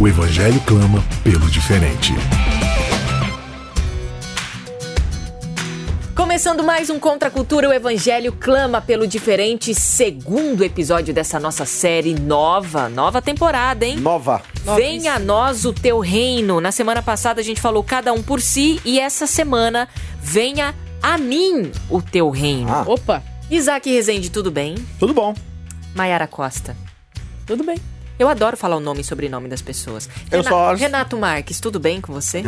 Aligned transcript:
o 0.00 0.06
Evangelho 0.06 0.60
clama 0.60 1.02
pelo 1.24 1.50
diferente. 1.50 2.12
Começando 6.14 6.62
mais 6.62 6.88
um 6.88 7.00
Contra 7.00 7.28
a 7.28 7.30
Cultura, 7.32 7.68
o 7.68 7.72
Evangelho 7.72 8.32
clama 8.32 8.80
pelo 8.80 9.08
diferente, 9.08 9.74
segundo 9.74 10.62
episódio 10.62 11.12
dessa 11.12 11.40
nossa 11.40 11.64
série 11.64 12.14
nova, 12.14 12.88
nova 12.88 13.20
temporada, 13.20 13.84
hein? 13.84 13.96
Nova. 13.96 14.40
Venha 14.76 15.14
a 15.14 15.18
nós 15.18 15.64
o 15.64 15.72
teu 15.72 15.98
reino. 15.98 16.60
Na 16.60 16.70
semana 16.70 17.02
passada 17.02 17.40
a 17.40 17.44
gente 17.44 17.60
falou 17.60 17.82
cada 17.82 18.12
um 18.12 18.22
por 18.22 18.40
si 18.40 18.80
e 18.84 19.00
essa 19.00 19.26
semana 19.26 19.88
venha 20.20 20.76
a 21.02 21.18
mim 21.18 21.72
o 21.90 22.00
teu 22.00 22.30
reino. 22.30 22.70
Ah. 22.70 22.84
Opa, 22.86 23.20
Isaac 23.50 23.90
Rezende, 23.90 24.30
tudo 24.30 24.50
bem? 24.50 24.76
Tudo 25.00 25.12
bom. 25.12 25.34
Maiara 25.92 26.28
Costa. 26.28 26.76
tudo 27.44 27.64
bem. 27.64 27.78
Eu 28.18 28.28
adoro 28.28 28.56
falar 28.56 28.76
o 28.76 28.80
nome 28.80 29.00
e 29.00 29.04
sobrenome 29.04 29.48
das 29.48 29.62
pessoas. 29.62 30.08
Eu 30.30 30.38
Rena- 30.38 30.50
só 30.50 30.70
acho- 30.72 30.82
Renato 30.82 31.16
Marques, 31.16 31.60
tudo 31.60 31.78
bem 31.78 32.00
com 32.00 32.12
você? 32.12 32.42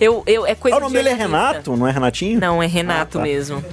eu, 0.00 0.22
eu, 0.26 0.46
é 0.46 0.54
coisa 0.54 0.76
Ah, 0.76 0.78
o 0.78 0.82
nome 0.82 0.96
de 0.98 1.02
dele 1.02 1.10
é. 1.10 1.14
Renato, 1.14 1.76
não 1.76 1.86
é 1.86 1.90
Renatinho? 1.92 2.40
Não, 2.40 2.62
é 2.62 2.66
Renato 2.66 3.18
Ah, 3.18 3.20
tá. 3.20 3.26
mesmo. 3.26 3.64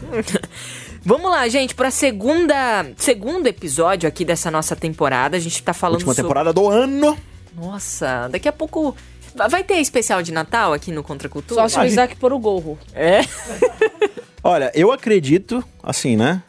Vamos 1.03 1.31
lá, 1.31 1.47
gente, 1.47 1.73
para 1.75 1.89
segunda 1.91 2.85
segundo 2.97 3.47
episódio 3.47 4.07
aqui 4.07 4.25
dessa 4.25 4.51
nossa 4.51 4.75
temporada. 4.75 5.37
A 5.37 5.39
gente 5.39 5.61
tá 5.63 5.73
falando 5.73 5.95
Última 5.95 6.13
sobre... 6.13 6.23
temporada 6.23 6.53
do 6.53 6.67
ano. 6.67 7.17
Nossa, 7.55 8.27
daqui 8.29 8.47
a 8.47 8.51
pouco 8.53 8.95
vai 9.49 9.63
ter 9.63 9.75
especial 9.75 10.21
de 10.21 10.31
Natal 10.31 10.73
aqui 10.73 10.91
no 10.91 11.01
Contra 11.03 11.27
a 11.27 11.31
Cultura? 11.31 11.61
Só 11.61 11.67
se 11.67 11.79
o 11.79 11.83
Isaac 11.85 12.15
pôr 12.17 12.33
o 12.33 12.39
gorro. 12.39 12.77
É. 12.93 13.21
Olha, 14.43 14.71
eu 14.73 14.91
acredito, 14.91 15.63
assim, 15.81 16.15
né? 16.15 16.41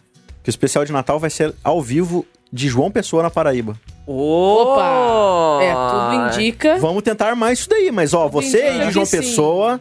Que 0.42 0.48
o 0.48 0.52
especial 0.52 0.84
de 0.84 0.92
Natal 0.92 1.18
vai 1.18 1.30
ser 1.30 1.54
ao 1.62 1.80
vivo 1.82 2.26
de 2.52 2.68
João 2.68 2.90
Pessoa 2.90 3.22
na 3.22 3.30
Paraíba. 3.30 3.76
Opa! 4.06 5.62
É, 5.62 5.72
tudo 5.72 6.26
indica. 6.26 6.78
Vamos 6.78 7.02
tentar 7.02 7.28
armar 7.28 7.52
isso 7.52 7.68
daí, 7.68 7.90
mas 7.92 8.12
ó, 8.12 8.28
você 8.28 8.62
aí 8.62 8.86
de 8.86 8.92
João. 8.92 9.06
Pessoa, 9.06 9.80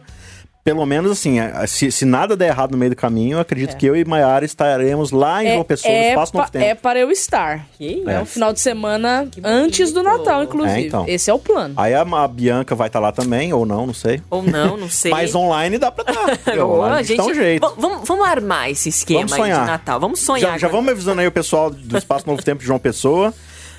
pelo 0.62 0.84
menos 0.84 1.10
assim, 1.10 1.40
a- 1.40 1.66
se, 1.66 1.90
se 1.90 2.04
nada 2.04 2.36
der 2.36 2.48
errado 2.48 2.72
no 2.72 2.76
meio 2.78 2.90
do 2.90 2.96
caminho, 2.96 3.36
eu 3.36 3.40
acredito 3.40 3.76
que 3.76 3.86
eu 3.86 3.96
e 3.96 4.04
Maiara 4.04 4.44
estaremos 4.44 5.10
lá 5.10 5.42
em 5.42 5.52
João 5.54 5.64
Pessoa, 5.64 5.92
no 5.92 6.00
Espaço 6.00 6.32
pa- 6.32 6.38
Novo 6.40 6.50
Tempo. 6.52 6.64
é 6.64 6.74
para 6.74 6.98
eu 6.98 7.10
estar. 7.10 7.66
Que 7.78 8.02
É 8.06 8.12
É. 8.14 8.20
um 8.20 8.26
final 8.26 8.52
de 8.52 8.60
semana 8.60 9.26
Que 9.30 9.40
antes 9.42 9.90
do 9.92 10.02
bonito. 10.02 10.18
Natal, 10.18 10.42
inclusive. 10.44 10.82
É, 10.82 10.86
então. 10.86 11.04
Esse 11.08 11.30
é 11.30 11.34
o 11.34 11.38
plano. 11.38 11.74
Aí 11.76 11.94
a, 11.94 12.02
a 12.02 12.28
Bianca 12.28 12.74
vai 12.74 12.88
estar 12.88 13.00
lá 13.00 13.10
também, 13.10 13.52
ou 13.52 13.64
não, 13.64 13.86
não 13.86 13.94
sei. 13.94 14.20
Ou 14.28 14.42
não, 14.42 14.76
não 14.76 14.88
sei. 14.90 15.10
Mas 15.10 15.34
online 15.34 15.78
dá 15.78 15.90
pra 15.90 16.04
estar. 16.36 16.58
Online 16.64 17.04
gente 17.04 17.16
dá 17.16 17.24
um 17.24 17.34
jeito. 17.34 17.74
Vamos, 17.78 18.06
vamos 18.06 18.26
armar 18.26 18.70
esse 18.70 18.88
esquema 18.90 19.20
Vamos 19.26 19.32
aí 19.44 19.52
de. 19.52 19.66
Natal. 19.66 19.98
Vamos 19.98 20.20
sonhar. 20.20 20.52
Já, 20.52 20.58
já 20.58 20.68
vamos 20.68 20.92
avisando 20.92 21.20
aí 21.20 21.26
o 21.26 21.32
pessoal 21.32 21.70
do 21.70 21.96
Espaço 21.96 22.26
Novo 22.26 22.42
Tempo 22.42 22.60
de 22.60 22.66
João 22.66 22.78
Pessoa, 22.78 23.32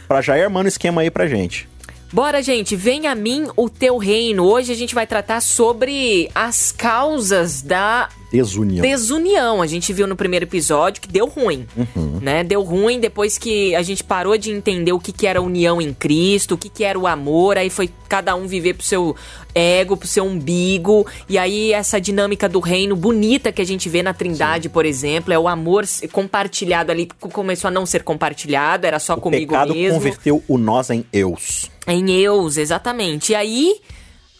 pra 0.07 0.19
já 0.21 0.37
ir 0.37 0.43
armando 0.43 0.67
esquema 0.67 1.01
aí 1.01 1.11
pra 1.11 1.27
gente. 1.27 1.69
Bora, 2.13 2.43
gente, 2.43 2.75
vem 2.75 3.07
a 3.07 3.15
mim 3.15 3.47
o 3.55 3.69
teu 3.69 3.97
reino. 3.97 4.43
Hoje 4.45 4.73
a 4.73 4.75
gente 4.75 4.93
vai 4.93 5.07
tratar 5.07 5.39
sobre 5.39 6.29
as 6.35 6.69
causas 6.69 7.61
da 7.61 8.09
Desunião. 8.31 8.81
desunião. 8.81 9.61
A 9.61 9.67
gente 9.67 9.91
viu 9.91 10.07
no 10.07 10.15
primeiro 10.15 10.45
episódio 10.45 11.01
que 11.01 11.07
deu 11.07 11.27
ruim, 11.27 11.67
Uhum. 11.75 12.19
né? 12.21 12.43
Deu 12.43 12.61
ruim 12.63 12.99
depois 12.99 13.37
que 13.37 13.75
a 13.75 13.81
gente 13.81 14.03
parou 14.03 14.37
de 14.37 14.51
entender 14.51 14.93
o 14.93 14.99
que, 14.99 15.11
que 15.11 15.27
era 15.27 15.41
união 15.41 15.81
em 15.81 15.93
Cristo, 15.93 16.55
o 16.55 16.57
que, 16.57 16.69
que 16.69 16.83
era 16.83 16.97
o 16.97 17.05
amor. 17.07 17.57
Aí 17.57 17.69
foi 17.69 17.89
cada 18.07 18.35
um 18.35 18.47
viver 18.47 18.73
pro 18.75 18.85
seu 18.85 19.15
ego, 19.53 19.97
pro 19.97 20.07
seu 20.07 20.23
umbigo. 20.23 21.05
E 21.27 21.37
aí 21.37 21.73
essa 21.73 21.99
dinâmica 21.99 22.47
do 22.47 22.59
reino 22.59 22.95
bonita 22.95 23.51
que 23.51 23.61
a 23.61 23.65
gente 23.65 23.89
vê 23.89 24.01
na 24.01 24.13
Trindade, 24.13 24.69
por 24.69 24.85
exemplo, 24.85 25.33
é 25.33 25.39
o 25.39 25.47
amor 25.47 25.85
compartilhado 26.11 26.91
ali 26.91 27.07
começou 27.19 27.67
a 27.67 27.71
não 27.71 27.85
ser 27.85 28.03
compartilhado, 28.03 28.85
era 28.87 28.99
só 28.99 29.13
O 29.15 29.21
comigo 29.21 29.51
pecado 29.53 29.73
mesmo. 29.73 29.97
converteu 29.97 30.43
o 30.47 30.57
nós 30.57 30.89
em 30.89 31.05
eus. 31.11 31.69
Em 31.87 32.11
Eus, 32.11 32.57
exatamente. 32.57 33.31
E 33.31 33.35
aí 33.35 33.75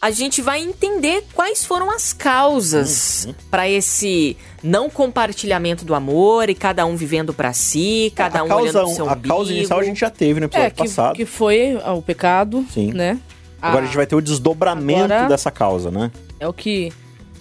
a 0.01 0.09
gente 0.09 0.41
vai 0.41 0.61
entender 0.61 1.23
quais 1.33 1.63
foram 1.63 1.91
as 1.91 2.11
causas 2.11 3.25
Uhum. 3.27 3.35
pra 3.51 3.69
esse 3.69 4.35
não 4.63 4.89
compartilhamento 4.89 5.85
do 5.85 5.93
amor 5.93 6.49
e 6.49 6.55
cada 6.55 6.85
um 6.85 6.95
vivendo 6.95 7.33
pra 7.33 7.53
si, 7.53 8.11
cada 8.15 8.39
a 8.39 8.43
um 8.43 8.47
causa, 8.47 8.63
olhando 8.63 8.85
pro 8.87 8.95
seu 8.95 9.09
a 9.09 9.13
umbigo. 9.13 9.27
causa 9.27 9.53
inicial 9.53 9.79
a 9.79 9.83
gente 9.83 9.99
já 9.99 10.09
teve 10.09 10.39
no 10.39 10.47
episódio 10.47 10.67
É, 10.67 10.69
que, 10.71 10.77
passado. 10.83 11.15
que 11.15 11.25
foi 11.25 11.75
o 11.75 12.01
pecado, 12.01 12.65
Sim. 12.73 12.91
né? 12.93 13.19
Agora 13.61 13.81
Ah, 13.81 13.83
a 13.83 13.85
gente 13.85 13.95
vai 13.95 14.07
ter 14.07 14.15
o 14.15 14.21
desdobramento 14.21 15.03
Agora- 15.13 15.27
dessa 15.27 15.51
causa, 15.51 15.91
né? 15.91 16.11
É 16.39 16.47
o 16.47 16.53
que, 16.53 16.91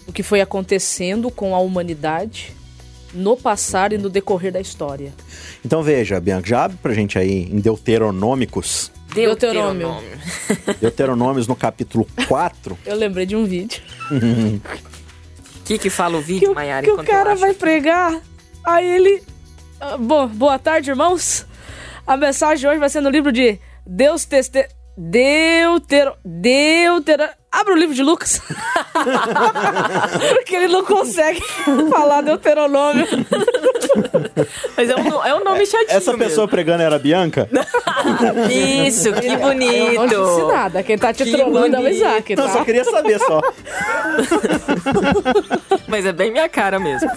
o 0.07 0.13
que 0.13 0.23
foi 0.23 0.43
acontecendo 0.43 1.31
com 1.31 1.55
a 1.55 1.59
humanidade 1.61 2.53
no 3.15 3.37
passar 3.39 3.93
e 3.95 3.99
no 3.99 4.11
decorrer 4.11 4.53
da 4.53 4.61
história. 4.61 5.15
Então 5.65 5.83
veja, 5.83 6.21
Bianca, 6.21 6.47
já 6.47 6.65
abre 6.65 6.77
pra 6.83 6.93
gente 6.93 7.19
aí 7.19 7.49
em 7.51 7.59
Deuteronômicos. 7.59 8.93
Deuteronômio. 9.15 9.97
Deuteronômios 10.81 11.47
no 11.47 11.57
capítulo 11.57 12.07
4. 12.29 12.79
Eu 12.87 12.97
lembrei 12.97 13.27
de 13.27 13.37
um 13.37 13.45
vídeo. 13.45 13.83
O 14.11 14.61
que 15.65 15.79
que 15.79 15.91
fala 15.91 16.17
o 16.19 16.21
vídeo, 16.21 16.53
o- 16.53 16.55
Maiara? 16.55 16.85
que 16.85 16.91
o 16.93 17.05
cara 17.05 17.35
vai 17.35 17.55
pregar, 17.55 18.21
aí 18.65 18.87
ele... 18.87 19.23
Ah, 19.81 19.97
Bom, 19.97 20.27
boa 20.29 20.59
tarde, 20.59 20.91
irmãos. 20.91 21.47
A 22.07 22.17
mensagem 22.17 22.69
hoje 22.69 22.79
vai 22.79 22.89
ser 22.89 23.01
no 23.01 23.11
livro 23.11 23.33
de 23.33 23.59
Deus 23.87 24.25
Teste... 24.25 24.69
Deutero... 24.97 26.15
Deutero... 26.25 27.25
Abre 27.53 27.73
o 27.73 27.77
livro 27.77 27.95
de 27.95 28.03
Lucas. 28.03 28.41
Porque 30.35 30.55
ele 30.55 30.69
não 30.69 30.85
consegue 30.85 31.41
falar 31.91 32.21
Deuteronômio. 32.21 33.07
Mas 34.77 34.91
é 34.91 34.97
um, 34.97 35.25
é 35.25 35.35
um 35.35 35.45
nome 35.45 35.67
chatinho 35.67 35.97
Essa 35.97 36.17
pessoa 36.17 36.49
pregando 36.49 36.83
era 36.83 36.97
a 36.97 36.99
Bianca? 36.99 37.49
mesmo. 37.51 38.51
Isso, 38.87 39.13
que 39.13 39.27
Eu 39.27 39.39
não 39.39 39.55
disse 39.55 39.97
bonito. 40.17 40.49
nada. 40.49 40.83
Quem 40.83 40.99
tá 40.99 41.13
te 41.13 41.25
Que 41.25 41.33
trollando 41.33 41.77
é 41.77 41.79
o 41.79 41.83
bonito. 41.83 41.97
Isaac, 41.97 42.37
Não, 42.37 42.47
tá? 42.47 42.53
só 42.53 42.65
queria 42.65 42.85
saber 42.85 43.19
só. 43.19 43.41
Mas 45.87 46.07
é 46.07 46.13
bem 46.13 46.31
minha 46.31 46.49
cara 46.49 46.79
mesmo. 46.79 47.09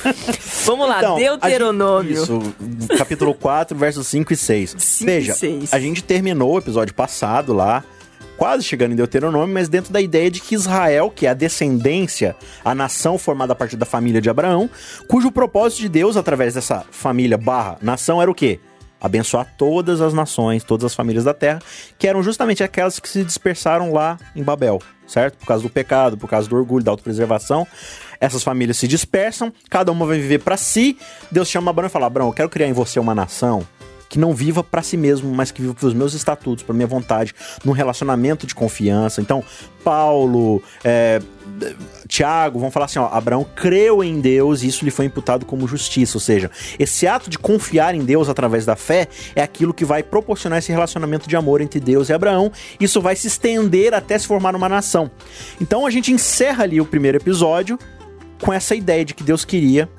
Vamos 0.66 0.88
lá, 0.90 0.98
Então, 1.00 1.16
a 1.16 1.20
Deuteronômio. 1.20 2.16
gente- 2.16 2.24
isso, 2.24 2.98
capítulo 2.98 3.34
4, 3.34 3.78
versos 3.78 4.08
5 4.08 4.34
e 4.34 4.38
6. 4.38 4.76
Cinco 4.78 5.04
e 5.04 5.06
Veja, 5.14 5.34
seis. 5.34 5.74
a 5.74 5.80
gente 5.80 6.04
terminou 6.04 6.54
o 6.54 6.58
episódio 6.58 6.94
passado 6.94 7.54
lá, 7.54 7.84
quase 8.38 8.64
chegando 8.64 8.94
em 8.94 8.96
Deuteronômio, 8.96 9.54
mas 9.54 9.70
dentro 9.70 9.92
da 9.92 10.02
ideia 10.02 10.30
de 10.30 10.40
que 10.40 10.56
Israel, 10.56 11.10
que 11.10 11.26
é 11.26 11.30
a 11.30 11.34
descendência, 11.34 12.36
a 12.64 12.74
nação 12.74 13.18
formada 13.18 13.54
a 13.54 13.56
partir 13.56 13.78
da 13.78 13.86
família 13.86 14.22
de 14.22 14.30
Abraão, 14.30 14.70
cujo 15.08 15.32
propósito 15.32 15.82
de 15.82 15.90
Deus, 15.90 16.18
através 16.18 16.54
dessa 16.54 16.86
família 16.92 17.38
barra 17.38 17.78
nação, 17.82 18.22
era 18.22 18.30
o 18.30 18.36
quê? 18.36 18.60
Abençoar 19.00 19.54
todas 19.58 20.00
as 20.00 20.14
nações, 20.14 20.64
todas 20.64 20.86
as 20.86 20.96
famílias 20.96 21.26
da 21.26 21.34
terra, 21.34 21.60
que 21.98 22.08
eram 22.08 22.24
justamente 22.24 22.64
aquelas 22.64 23.00
que 23.00 23.10
se 23.10 23.24
dispersaram 23.24 23.92
lá 23.92 24.18
em 24.34 24.42
Babel, 24.42 24.82
certo? 25.06 25.38
Por 25.38 25.46
causa 25.46 25.64
do 25.64 25.70
pecado, 25.70 26.18
por 26.18 26.30
causa 26.30 26.48
do 26.48 26.56
orgulho, 26.56 26.86
da 26.86 26.92
autopreservação. 26.92 27.68
Essas 28.20 28.44
famílias 28.44 28.78
se 28.78 28.88
dispersam, 28.88 29.52
cada 29.70 29.92
uma 29.92 30.06
vai 30.06 30.18
viver 30.18 30.40
para 30.40 30.56
si. 30.56 30.98
Deus 31.30 31.50
chama 31.50 31.72
Abraão 31.72 31.88
e 31.88 31.92
fala: 31.92 32.06
Abraão, 32.06 32.30
eu 32.30 32.34
quero 32.34 32.50
criar 32.50 32.68
em 32.68 32.74
você 32.74 32.98
uma 32.98 33.14
nação 33.14 33.68
que 34.14 34.20
não 34.20 34.32
viva 34.32 34.64
para 34.64 34.84
si 34.84 34.96
mesmo, 34.96 35.34
mas 35.34 35.50
que 35.50 35.60
viva 35.60 35.74
para 35.74 35.88
os 35.88 35.94
meus 35.96 36.14
estatutos, 36.14 36.64
para 36.64 36.76
minha 36.76 36.86
vontade, 36.86 37.34
num 37.66 37.72
relacionamento 37.72 38.46
de 38.46 38.54
confiança. 38.54 39.20
Então, 39.20 39.44
Paulo, 39.84 40.62
é, 40.84 41.20
Tiago 42.08 42.60
vão 42.60 42.70
falar 42.70 42.86
assim: 42.86 43.00
ó, 43.00 43.08
Abraão 43.12 43.44
creu 43.44 44.04
em 44.04 44.22
Deus 44.22 44.62
e 44.62 44.68
isso 44.68 44.86
lhe 44.86 44.92
foi 44.92 45.06
imputado 45.06 45.48
como 45.48 45.68
justiça. 45.68 46.16
Ou 46.16 46.22
seja, 46.22 46.52
esse 46.78 47.08
ato 47.08 47.28
de 47.28 47.40
confiar 47.40 47.96
em 47.96 48.06
Deus 48.06 48.30
através 48.30 48.68
da 48.68 48.76
fé 48.76 49.08
é 49.36 49.42
aquilo 49.42 49.74
que 49.74 49.84
vai 49.84 50.04
proporcionar 50.04 50.60
esse 50.60 50.72
relacionamento 50.72 51.28
de 51.28 51.36
amor 51.36 51.60
entre 51.60 51.80
Deus 51.80 52.10
e 52.10 52.14
Abraão. 52.14 52.52
Isso 52.80 53.02
vai 53.02 53.16
se 53.16 53.26
estender 53.26 53.96
até 53.96 54.16
se 54.16 54.28
formar 54.28 54.56
uma 54.56 54.70
nação. 54.70 55.10
Então 55.60 55.88
a 55.88 55.90
gente 55.90 56.12
encerra 56.12 56.66
ali 56.66 56.80
o 56.80 56.86
primeiro 56.86 57.18
episódio 57.18 57.80
com 58.40 58.54
essa 58.54 58.76
ideia 58.76 59.04
de 59.04 59.16
que 59.16 59.24
Deus 59.24 59.44
queria 59.44 59.90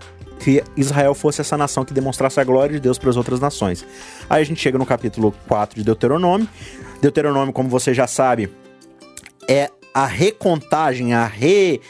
que 0.45 0.63
Israel 0.77 1.15
fosse 1.15 1.41
essa 1.41 1.57
nação 1.57 1.87
que 1.87 1.95
demonstrasse 1.95 2.39
a 2.39 2.45
glória 2.45 2.75
de 2.75 2.81
Deus 2.81 2.99
para 2.99 3.09
as 3.09 3.17
outras 3.17 3.41
nações. 3.41 3.83
Aí 4.29 4.43
a 4.43 4.45
gente 4.45 4.61
chega 4.61 4.77
no 4.77 4.85
capítulo 4.85 5.33
4 5.49 5.75
de 5.75 5.83
Deuteronômio. 5.83 6.47
Deuteronômio, 7.01 7.51
como 7.51 7.67
você 7.67 7.95
já 7.95 8.07
sabe, 8.07 8.53
é 9.49 9.71
a 9.95 10.05
recontagem, 10.05 11.15
a 11.15 11.25
re 11.25 11.81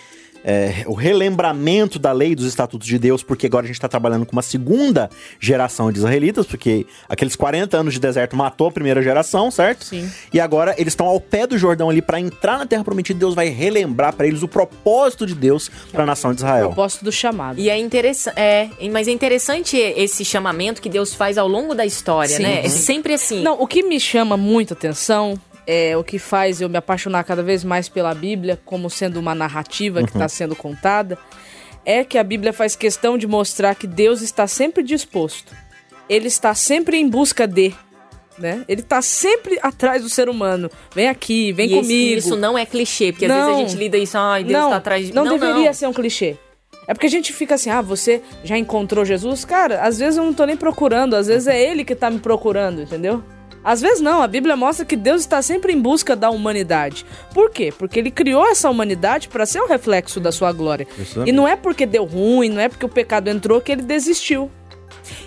é, 0.44 0.84
o 0.86 0.92
relembramento 0.92 1.98
da 1.98 2.12
lei 2.12 2.34
dos 2.34 2.44
estatutos 2.44 2.86
de 2.86 2.98
Deus, 2.98 3.22
porque 3.22 3.46
agora 3.46 3.64
a 3.64 3.66
gente 3.66 3.76
está 3.76 3.88
trabalhando 3.88 4.26
com 4.26 4.32
uma 4.32 4.42
segunda 4.42 5.08
geração 5.40 5.90
de 5.90 5.98
israelitas, 5.98 6.46
porque 6.46 6.86
aqueles 7.08 7.34
40 7.34 7.78
anos 7.78 7.94
de 7.94 8.00
deserto 8.00 8.36
matou 8.36 8.68
a 8.68 8.70
primeira 8.70 9.02
geração, 9.02 9.50
certo? 9.50 9.86
Sim. 9.86 10.10
E 10.32 10.38
agora 10.38 10.74
eles 10.76 10.92
estão 10.92 11.06
ao 11.06 11.18
pé 11.18 11.46
do 11.46 11.56
Jordão 11.56 11.88
ali 11.88 12.02
para 12.02 12.20
entrar 12.20 12.58
na 12.58 12.66
Terra 12.66 12.84
Prometida. 12.84 13.18
Deus 13.18 13.34
vai 13.34 13.48
relembrar 13.48 14.14
para 14.14 14.26
eles 14.26 14.42
o 14.42 14.48
propósito 14.48 15.26
de 15.26 15.34
Deus 15.34 15.70
para 15.90 16.02
a 16.02 16.06
nação 16.06 16.32
de 16.34 16.40
Israel. 16.40 16.66
Propósito 16.66 17.04
do 17.04 17.12
chamado. 17.12 17.58
E 17.58 17.70
é 17.70 17.78
interessante, 17.78 18.38
é, 18.38 18.68
mas 18.92 19.08
é 19.08 19.12
interessante 19.12 19.76
esse 19.76 20.24
chamamento 20.24 20.82
que 20.82 20.90
Deus 20.90 21.14
faz 21.14 21.38
ao 21.38 21.48
longo 21.48 21.74
da 21.74 21.86
história, 21.86 22.36
Sim. 22.36 22.42
né? 22.42 22.64
É 22.64 22.68
sempre 22.68 23.14
assim. 23.14 23.42
Não, 23.42 23.60
o 23.60 23.66
que 23.66 23.82
me 23.82 23.98
chama 23.98 24.36
muito 24.36 24.74
atenção 24.74 25.38
é 25.66 25.96
o 25.96 26.04
que 26.04 26.18
faz 26.18 26.60
eu 26.60 26.68
me 26.68 26.76
apaixonar 26.76 27.24
cada 27.24 27.42
vez 27.42 27.64
mais 27.64 27.88
pela 27.88 28.14
Bíblia, 28.14 28.60
como 28.64 28.88
sendo 28.90 29.18
uma 29.18 29.34
narrativa 29.34 30.02
que 30.02 30.10
está 30.10 30.28
sendo 30.28 30.54
contada, 30.54 31.18
é 31.84 32.02
que 32.04 32.18
a 32.18 32.24
Bíblia 32.24 32.52
faz 32.52 32.74
questão 32.76 33.16
de 33.18 33.26
mostrar 33.26 33.74
que 33.74 33.86
Deus 33.86 34.20
está 34.22 34.46
sempre 34.46 34.82
disposto. 34.82 35.52
Ele 36.08 36.28
está 36.28 36.54
sempre 36.54 36.96
em 36.98 37.08
busca 37.08 37.46
de. 37.46 37.72
Né? 38.38 38.64
Ele 38.68 38.80
está 38.80 39.00
sempre 39.00 39.58
atrás 39.62 40.02
do 40.02 40.08
ser 40.08 40.28
humano. 40.28 40.68
Vem 40.94 41.08
aqui, 41.08 41.52
vem 41.52 41.68
E 41.68 41.72
esse- 41.72 41.80
comigo. 41.82 42.18
isso 42.18 42.36
não 42.36 42.58
é 42.58 42.66
clichê, 42.66 43.12
porque 43.12 43.26
às 43.26 43.30
Não. 43.30 43.46
vezes 43.46 43.54
a 43.54 43.68
gente 43.68 43.78
lida 43.78 43.96
isso, 43.96 44.18
ai, 44.18 44.42
Deus 44.42 44.60
não, 44.60 44.70
tá 44.70 44.76
atrás 44.76 45.06
de 45.06 45.14
não, 45.14 45.22
mim. 45.24 45.30
deveria 45.38 45.72
ser 45.72 45.86
um 45.86 45.92
clichê. 45.92 46.36
É 46.88 46.92
porque 46.92 47.06
a 47.06 47.10
gente 47.10 47.32
fica 47.32 47.54
assim, 47.54 47.70
ah, 47.70 47.80
você 47.80 48.20
já 48.42 48.58
encontrou 48.58 49.04
Jesus? 49.04 49.44
Cara, 49.44 49.80
às 49.82 49.98
vezes 49.98 50.18
eu 50.18 50.24
não 50.24 50.34
tô 50.34 50.44
nem 50.44 50.56
procurando, 50.56 51.14
às 51.14 51.28
vezes 51.28 51.46
é 51.46 51.58
ele 51.62 51.84
que 51.84 51.94
tá 51.94 52.10
me 52.10 52.18
procurando, 52.18 52.82
entendeu? 52.82 53.22
Às 53.64 53.80
vezes 53.80 54.00
não, 54.00 54.22
a 54.22 54.28
Bíblia 54.28 54.56
mostra 54.56 54.84
que 54.84 54.96
Deus 54.96 55.22
está 55.22 55.40
sempre 55.40 55.72
em 55.72 55.80
busca 55.80 56.14
da 56.14 56.30
humanidade. 56.30 57.06
Por 57.32 57.50
quê? 57.50 57.72
Porque 57.76 57.98
ele 57.98 58.10
criou 58.10 58.46
essa 58.46 58.68
humanidade 58.68 59.28
para 59.28 59.46
ser 59.46 59.60
o 59.60 59.66
reflexo 59.66 60.20
da 60.20 60.30
sua 60.30 60.52
glória. 60.52 60.86
Exatamente. 60.98 61.30
E 61.30 61.32
não 61.32 61.48
é 61.48 61.56
porque 61.56 61.86
deu 61.86 62.04
ruim, 62.04 62.50
não 62.50 62.60
é 62.60 62.68
porque 62.68 62.84
o 62.84 62.88
pecado 62.88 63.28
entrou 63.28 63.60
que 63.60 63.72
ele 63.72 63.82
desistiu. 63.82 64.50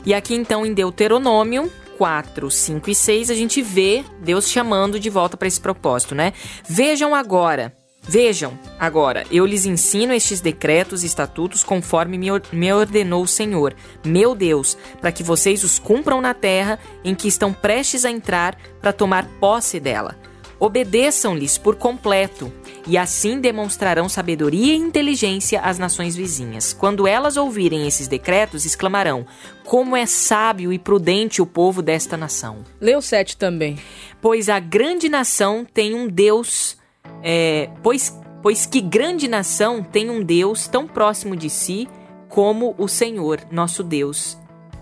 E 0.05 0.13
aqui 0.13 0.35
então 0.35 0.65
em 0.65 0.73
Deuteronômio 0.73 1.71
4, 1.97 2.49
5 2.49 2.89
e 2.89 2.95
6 2.95 3.31
a 3.31 3.35
gente 3.35 3.61
vê 3.61 4.03
Deus 4.21 4.49
chamando 4.49 4.99
de 4.99 5.09
volta 5.09 5.35
para 5.35 5.47
esse 5.47 5.59
propósito, 5.59 6.13
né? 6.13 6.33
Vejam 6.67 7.15
agora, 7.15 7.75
vejam 8.07 8.57
agora, 8.79 9.25
eu 9.31 9.45
lhes 9.45 9.65
ensino 9.65 10.13
estes 10.13 10.39
decretos 10.41 11.03
e 11.03 11.07
estatutos 11.07 11.63
conforme 11.63 12.17
me, 12.17 12.31
or- 12.31 12.41
me 12.51 12.71
ordenou 12.71 13.23
o 13.23 13.27
Senhor, 13.27 13.75
meu 14.05 14.33
Deus, 14.33 14.77
para 15.01 15.11
que 15.11 15.23
vocês 15.23 15.63
os 15.63 15.79
cumpram 15.79 16.21
na 16.21 16.33
terra 16.33 16.79
em 17.03 17.13
que 17.13 17.27
estão 17.27 17.51
prestes 17.51 18.05
a 18.05 18.11
entrar 18.11 18.57
para 18.81 18.93
tomar 18.93 19.25
posse 19.39 19.79
dela. 19.79 20.15
Obedeçam-lhes 20.59 21.55
por 21.55 21.75
completo, 21.75 22.51
e 22.87 22.97
assim 22.97 23.39
demonstrarão 23.39 24.09
sabedoria 24.09 24.73
e 24.73 24.77
inteligência 24.77 25.61
às 25.61 25.77
nações 25.77 26.15
vizinhas. 26.15 26.73
Quando 26.73 27.05
elas 27.07 27.37
ouvirem 27.37 27.85
esses 27.87 28.07
decretos, 28.07 28.65
exclamarão: 28.65 29.23
Como 29.63 29.95
é 29.95 30.07
sábio 30.07 30.73
e 30.73 30.79
prudente 30.79 31.43
o 31.43 31.45
povo 31.45 31.83
desta 31.83 32.17
nação! 32.17 32.63
O 32.81 33.01
7 33.01 33.37
também. 33.37 33.77
Pois 34.19 34.49
a 34.49 34.59
grande 34.59 35.07
nação 35.07 35.63
tem 35.63 35.93
um 35.93 36.07
Deus. 36.07 36.75
É, 37.23 37.69
pois, 37.81 38.19
pois 38.41 38.65
que 38.65 38.81
grande 38.81 39.27
nação 39.27 39.83
tem 39.83 40.09
um 40.09 40.23
Deus 40.23 40.67
tão 40.67 40.87
próximo 40.87 41.35
de 41.35 41.49
si 41.49 41.87
como 42.29 42.75
o 42.77 42.87
Senhor, 42.87 43.41
nosso 43.51 43.83
Deus. 43.83 44.37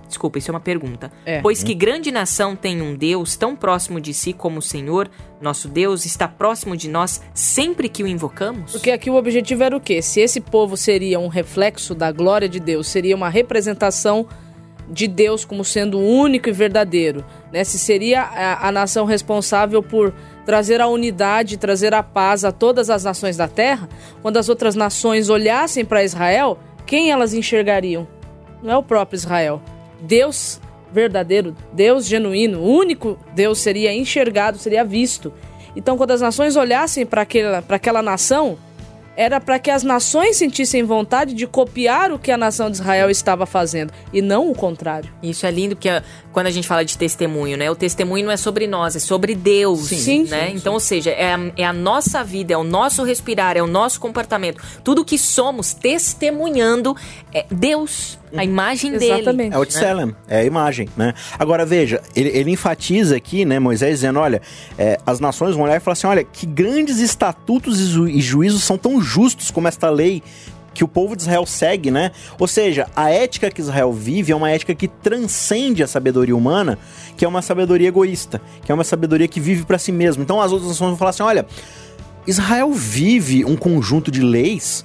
Desculpa, 0.07 0.37
isso 0.37 0.51
é 0.51 0.53
uma 0.53 0.59
pergunta. 0.59 1.11
É. 1.25 1.41
Pois 1.41 1.63
que 1.63 1.73
grande 1.73 2.11
nação 2.11 2.55
tem 2.55 2.81
um 2.81 2.95
Deus 2.95 3.35
tão 3.35 3.55
próximo 3.55 3.99
de 3.99 4.13
si 4.13 4.33
como 4.33 4.59
o 4.59 4.61
Senhor, 4.61 5.09
nosso 5.41 5.67
Deus, 5.67 6.05
está 6.05 6.27
próximo 6.27 6.77
de 6.77 6.87
nós 6.87 7.21
sempre 7.33 7.89
que 7.89 8.03
o 8.03 8.07
invocamos? 8.07 8.71
Porque 8.73 8.91
aqui 8.91 9.09
o 9.09 9.15
objetivo 9.15 9.63
era 9.63 9.75
o 9.75 9.81
quê? 9.81 10.01
Se 10.01 10.19
esse 10.21 10.39
povo 10.39 10.77
seria 10.77 11.19
um 11.19 11.27
reflexo 11.27 11.95
da 11.95 12.11
glória 12.11 12.47
de 12.47 12.59
Deus, 12.59 12.87
seria 12.87 13.15
uma 13.15 13.29
representação 13.29 14.27
de 14.89 15.07
Deus 15.07 15.43
como 15.43 15.65
sendo 15.65 15.99
único 15.99 16.47
e 16.47 16.51
verdadeiro, 16.51 17.25
né? 17.51 17.63
Se 17.63 17.79
seria 17.79 18.21
a, 18.21 18.67
a 18.67 18.71
nação 18.71 19.05
responsável 19.05 19.81
por 19.81 20.13
trazer 20.45 20.79
a 20.79 20.87
unidade, 20.87 21.57
trazer 21.57 21.93
a 21.93 22.03
paz 22.03 22.45
a 22.45 22.51
todas 22.51 22.89
as 22.89 23.03
nações 23.03 23.35
da 23.35 23.47
terra, 23.47 23.89
quando 24.21 24.37
as 24.37 24.47
outras 24.47 24.75
nações 24.75 25.29
olhassem 25.29 25.83
para 25.83 26.03
Israel, 26.03 26.59
quem 26.85 27.11
elas 27.11 27.33
enxergariam? 27.33 28.07
Não 28.61 28.73
é 28.73 28.77
o 28.77 28.83
próprio 28.83 29.17
Israel. 29.17 29.61
Deus 30.01 30.61
verdadeiro, 30.91 31.55
Deus 31.73 32.05
genuíno, 32.05 32.63
único 32.63 33.17
Deus 33.33 33.59
seria 33.59 33.93
enxergado, 33.93 34.57
seria 34.57 34.83
visto. 34.85 35.33
Então, 35.75 35.97
quando 35.97 36.11
as 36.11 36.21
nações 36.21 36.55
olhassem 36.55 37.05
para 37.05 37.23
aquela, 37.23 37.63
aquela 37.67 38.01
nação, 38.01 38.57
era 39.15 39.39
para 39.39 39.57
que 39.59 39.71
as 39.71 39.83
nações 39.83 40.37
sentissem 40.37 40.83
vontade 40.83 41.33
de 41.33 41.47
copiar 41.47 42.11
o 42.11 42.19
que 42.19 42.31
a 42.31 42.37
nação 42.37 42.69
de 42.69 42.77
Israel 42.77 43.09
estava 43.09 43.45
fazendo, 43.45 43.93
e 44.11 44.21
não 44.21 44.49
o 44.49 44.55
contrário. 44.55 45.09
Isso 45.21 45.45
é 45.45 45.51
lindo, 45.51 45.75
porque 45.75 45.89
quando 46.31 46.47
a 46.47 46.51
gente 46.51 46.67
fala 46.67 46.83
de 46.83 46.97
testemunho, 46.97 47.57
né? 47.57 47.69
O 47.71 47.75
testemunho 47.75 48.25
não 48.25 48.31
é 48.31 48.37
sobre 48.37 48.67
nós, 48.67 48.95
é 48.95 48.99
sobre 48.99 49.35
Deus, 49.35 49.87
Sim. 49.87 50.23
né? 50.23 50.47
Sim, 50.47 50.51
sim, 50.51 50.57
então, 50.57 50.73
ou 50.73 50.79
seja, 50.79 51.11
é 51.11 51.33
a, 51.33 51.39
é 51.57 51.63
a 51.63 51.73
nossa 51.73 52.23
vida, 52.23 52.53
é 52.53 52.57
o 52.57 52.63
nosso 52.63 53.03
respirar, 53.03 53.57
é 53.57 53.63
o 53.63 53.67
nosso 53.67 53.99
comportamento. 53.99 54.61
Tudo 54.83 55.05
que 55.05 55.17
somos 55.17 55.73
testemunhando 55.73 56.95
é 57.33 57.45
Deus, 57.49 58.19
a 58.37 58.43
imagem 58.43 58.91
dele. 58.91 59.13
Exatamente. 59.13 59.55
É 59.55 59.57
o 59.57 59.65
Tselem, 59.65 60.15
é 60.27 60.39
a 60.39 60.43
imagem, 60.43 60.87
né? 60.95 61.13
Agora 61.39 61.65
veja, 61.65 62.01
ele, 62.15 62.29
ele 62.29 62.51
enfatiza 62.51 63.15
aqui, 63.15 63.45
né, 63.45 63.59
Moisés, 63.59 63.95
dizendo: 63.95 64.19
olha, 64.19 64.41
é, 64.77 64.97
as 65.05 65.19
nações 65.19 65.55
vão 65.55 65.63
olhar 65.65 65.77
e 65.77 65.79
falar 65.79 65.93
assim: 65.93 66.07
olha, 66.07 66.23
que 66.23 66.45
grandes 66.45 66.99
estatutos 66.99 67.79
e, 67.79 67.85
ju- 67.85 68.07
e 68.07 68.21
juízos 68.21 68.63
são 68.63 68.77
tão 68.77 69.01
justos 69.01 69.51
como 69.51 69.67
esta 69.67 69.89
lei 69.89 70.21
que 70.73 70.83
o 70.83 70.87
povo 70.89 71.15
de 71.15 71.21
Israel 71.21 71.45
segue, 71.45 71.89
né? 71.89 72.11
Ou 72.37 72.47
seja, 72.47 72.87
a 72.93 73.09
ética 73.09 73.49
que 73.49 73.61
Israel 73.61 73.93
vive 73.93 74.33
é 74.33 74.35
uma 74.35 74.51
ética 74.51 74.75
que 74.75 74.89
transcende 74.89 75.81
a 75.81 75.87
sabedoria 75.87 76.35
humana, 76.35 76.77
que 77.15 77.23
é 77.23 77.27
uma 77.27 77.41
sabedoria 77.41 77.87
egoísta, 77.87 78.41
que 78.65 78.69
é 78.71 78.75
uma 78.75 78.83
sabedoria 78.83 79.25
que 79.25 79.39
vive 79.39 79.63
para 79.63 79.77
si 79.77 79.93
mesmo. 79.93 80.21
Então 80.21 80.41
as 80.41 80.51
outras 80.51 80.67
nações 80.69 80.89
vão 80.89 80.97
falar 80.97 81.11
assim: 81.11 81.23
olha, 81.23 81.45
Israel 82.27 82.73
vive 82.73 83.45
um 83.45 83.55
conjunto 83.55 84.11
de 84.11 84.19
leis 84.21 84.83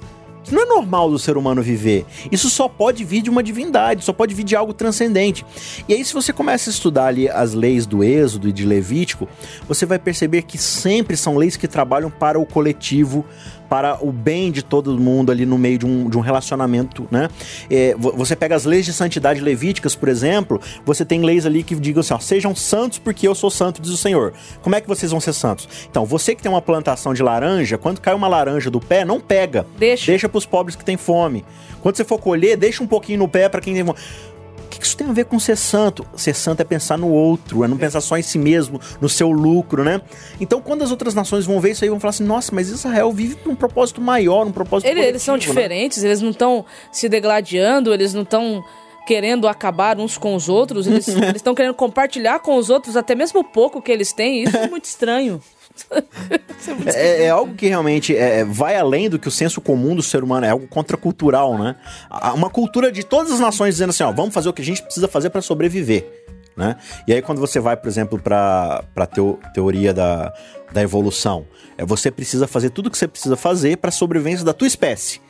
não 0.50 0.62
é 0.62 0.64
normal 0.64 1.10
do 1.10 1.18
ser 1.18 1.36
humano 1.36 1.62
viver. 1.62 2.06
Isso 2.30 2.48
só 2.48 2.68
pode 2.68 3.04
vir 3.04 3.22
de 3.22 3.30
uma 3.30 3.42
divindade, 3.42 4.04
só 4.04 4.12
pode 4.12 4.34
vir 4.34 4.44
de 4.44 4.56
algo 4.56 4.72
transcendente. 4.72 5.44
E 5.88 5.94
aí, 5.94 6.04
se 6.04 6.14
você 6.14 6.32
começa 6.32 6.70
a 6.70 6.72
estudar 6.72 7.06
ali 7.06 7.28
as 7.28 7.52
leis 7.52 7.86
do 7.86 8.02
Êxodo 8.02 8.48
e 8.48 8.52
de 8.52 8.64
Levítico, 8.64 9.28
você 9.68 9.84
vai 9.84 9.98
perceber 9.98 10.42
que 10.42 10.56
sempre 10.56 11.16
são 11.16 11.36
leis 11.36 11.56
que 11.56 11.68
trabalham 11.68 12.10
para 12.10 12.38
o 12.38 12.46
coletivo, 12.46 13.24
para 13.70 14.04
o 14.04 14.10
bem 14.10 14.50
de 14.50 14.62
todo 14.62 14.98
mundo 14.98 15.30
ali 15.30 15.46
no 15.46 15.56
meio 15.56 15.78
de 15.78 15.86
um, 15.86 16.10
de 16.10 16.18
um 16.18 16.20
relacionamento, 16.20 17.06
né? 17.10 17.28
É, 17.70 17.94
vo- 17.96 18.12
você 18.16 18.34
pega 18.34 18.56
as 18.56 18.64
leis 18.64 18.84
de 18.84 18.92
santidade 18.92 19.40
levíticas, 19.40 19.94
por 19.94 20.08
exemplo, 20.08 20.60
você 20.84 21.04
tem 21.04 21.22
leis 21.22 21.46
ali 21.46 21.62
que 21.62 21.76
digam 21.76 22.00
assim, 22.00 22.12
ó, 22.12 22.18
sejam 22.18 22.54
santos 22.54 22.98
porque 22.98 23.28
eu 23.28 23.34
sou 23.34 23.48
santo, 23.48 23.80
diz 23.80 23.92
o 23.92 23.96
Senhor. 23.96 24.32
Como 24.60 24.74
é 24.74 24.80
que 24.80 24.88
vocês 24.88 25.12
vão 25.12 25.20
ser 25.20 25.32
santos? 25.32 25.68
Então, 25.88 26.04
você 26.04 26.34
que 26.34 26.42
tem 26.42 26.50
uma 26.50 26.60
plantação 26.60 27.14
de 27.14 27.22
laranja, 27.22 27.78
quando 27.78 28.00
cai 28.00 28.12
uma 28.12 28.26
laranja 28.26 28.68
do 28.70 28.80
pé, 28.80 29.04
não 29.04 29.20
pega. 29.20 29.64
Deixa. 29.78 30.10
Deixa 30.10 30.28
pros 30.28 30.44
pobres 30.44 30.74
que 30.74 30.84
têm 30.84 30.96
fome. 30.96 31.44
Quando 31.80 31.96
você 31.96 32.04
for 32.04 32.18
colher, 32.18 32.56
deixa 32.58 32.82
um 32.82 32.86
pouquinho 32.88 33.20
no 33.20 33.28
pé 33.28 33.48
para 33.48 33.60
quem 33.60 33.72
tem 33.72 33.84
fome. 33.84 33.98
O 34.70 34.72
que 34.72 34.78
que 34.78 34.86
isso 34.86 34.96
tem 34.96 35.08
a 35.08 35.12
ver 35.12 35.24
com 35.24 35.36
ser 35.40 35.56
santo? 35.56 36.06
Ser 36.16 36.32
santo 36.32 36.60
é 36.60 36.64
pensar 36.64 36.96
no 36.96 37.08
outro, 37.10 37.64
é 37.64 37.68
não 37.68 37.76
pensar 37.76 38.00
só 38.00 38.16
em 38.16 38.22
si 38.22 38.38
mesmo, 38.38 38.80
no 39.00 39.08
seu 39.08 39.28
lucro, 39.32 39.82
né? 39.82 40.00
Então, 40.40 40.60
quando 40.62 40.82
as 40.82 40.92
outras 40.92 41.12
nações 41.12 41.44
vão 41.44 41.58
ver 41.60 41.72
isso 41.72 41.82
aí, 41.82 41.90
vão 41.90 41.98
falar 41.98 42.10
assim: 42.10 42.22
nossa, 42.22 42.54
mas 42.54 42.68
Israel 42.68 43.10
vive 43.10 43.34
pra 43.34 43.50
um 43.50 43.56
propósito 43.56 44.00
maior, 44.00 44.46
um 44.46 44.52
propósito 44.52 44.88
Ele- 44.88 45.00
eles 45.00 45.22
são 45.22 45.32
coletivo, 45.34 45.54
né? 45.54 45.60
diferentes, 45.62 46.04
eles 46.04 46.22
não 46.22 46.30
estão 46.30 46.64
se 46.92 47.08
degladiando, 47.08 47.92
eles 47.92 48.14
não 48.14 48.22
estão 48.22 48.62
querendo 49.08 49.48
acabar 49.48 49.98
uns 49.98 50.16
com 50.16 50.36
os 50.36 50.48
outros, 50.48 50.86
eles 50.86 51.08
estão 51.34 51.52
querendo 51.52 51.74
compartilhar 51.74 52.38
com 52.38 52.54
os 52.56 52.70
outros 52.70 52.96
até 52.96 53.16
mesmo 53.16 53.40
o 53.40 53.44
pouco 53.44 53.82
que 53.82 53.90
eles 53.90 54.12
têm. 54.12 54.44
Isso 54.44 54.56
é 54.56 54.68
muito 54.68 54.84
estranho. 54.84 55.40
É, 56.94 57.24
é 57.24 57.30
algo 57.30 57.54
que 57.54 57.66
realmente 57.68 58.14
é, 58.14 58.44
vai 58.44 58.76
além 58.76 59.08
do 59.08 59.18
que 59.18 59.26
o 59.26 59.30
senso 59.30 59.60
comum 59.60 59.96
do 59.96 60.02
ser 60.02 60.22
humano, 60.22 60.44
é 60.44 60.50
algo 60.50 60.68
contracultural, 60.68 61.58
né? 61.58 61.74
Uma 62.34 62.50
cultura 62.50 62.92
de 62.92 63.02
todas 63.02 63.32
as 63.32 63.40
nações 63.40 63.74
dizendo 63.74 63.90
assim, 63.90 64.02
ó, 64.02 64.12
vamos 64.12 64.34
fazer 64.34 64.50
o 64.50 64.52
que 64.52 64.60
a 64.60 64.64
gente 64.64 64.82
precisa 64.82 65.08
fazer 65.08 65.30
para 65.30 65.40
sobreviver, 65.40 66.06
né? 66.54 66.76
E 67.08 67.14
aí 67.14 67.22
quando 67.22 67.38
você 67.40 67.58
vai, 67.58 67.76
por 67.76 67.88
exemplo, 67.88 68.18
para 68.18 68.84
para 68.94 69.06
teo, 69.06 69.38
teoria 69.54 69.94
da, 69.94 70.32
da 70.70 70.82
evolução, 70.82 71.46
é 71.78 71.84
você 71.84 72.10
precisa 72.10 72.46
fazer 72.46 72.70
tudo 72.70 72.86
o 72.86 72.90
que 72.90 72.98
você 72.98 73.08
precisa 73.08 73.36
fazer 73.36 73.78
para 73.78 73.90
sobrevivência 73.90 74.44
da 74.44 74.52
tua 74.52 74.66
espécie. 74.66 75.20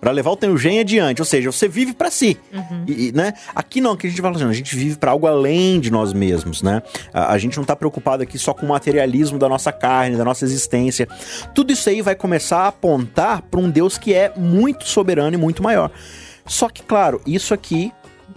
Pra 0.00 0.10
levar 0.12 0.30
o 0.30 0.36
teu 0.36 0.56
gene 0.56 0.78
adiante, 0.80 1.20
ou 1.20 1.26
seja, 1.26 1.52
você 1.52 1.68
vive 1.68 1.92
pra 1.92 2.10
si, 2.10 2.38
E- 2.86 3.08
e, 3.08 3.12
né? 3.12 3.34
Aqui 3.54 3.80
não, 3.82 3.92
aqui 3.92 4.06
a 4.06 4.10
gente 4.10 4.22
fala 4.22 4.34
assim, 4.34 4.46
a 4.46 4.52
gente 4.52 4.74
vive 4.74 4.96
pra 4.96 5.10
algo 5.10 5.26
além 5.26 5.78
de 5.78 5.90
nós 5.90 6.12
mesmos, 6.14 6.62
né? 6.62 6.82
A, 7.12 7.32
a 7.34 7.38
gente 7.38 7.58
não 7.58 7.64
tá 7.64 7.76
preocupado 7.76 8.22
aqui 8.22 8.38
só 8.38 8.54
com 8.54 8.64
o 8.64 8.68
materialismo 8.70 9.38
da 9.38 9.46
nossa 9.48 9.70
carne, 9.70 10.16
da 10.16 10.24
nossa 10.24 10.44
existência. 10.46 11.06
Tudo 11.54 11.70
isso 11.72 11.88
aí 11.90 12.00
vai 12.00 12.14
começar 12.14 12.60
a 12.60 12.68
apontar 12.68 13.42
pra 13.42 13.60
um 13.60 13.68
Deus 13.68 13.98
que 13.98 14.14
é 14.14 14.32
muito 14.34 14.84
soberano 14.88 15.34
e 15.34 15.38
muito 15.38 15.62
maior. 15.62 15.90
Só 16.46 16.68
que, 16.70 16.82
claro, 16.82 17.20
isso 17.26 17.52
aqui 17.52 17.92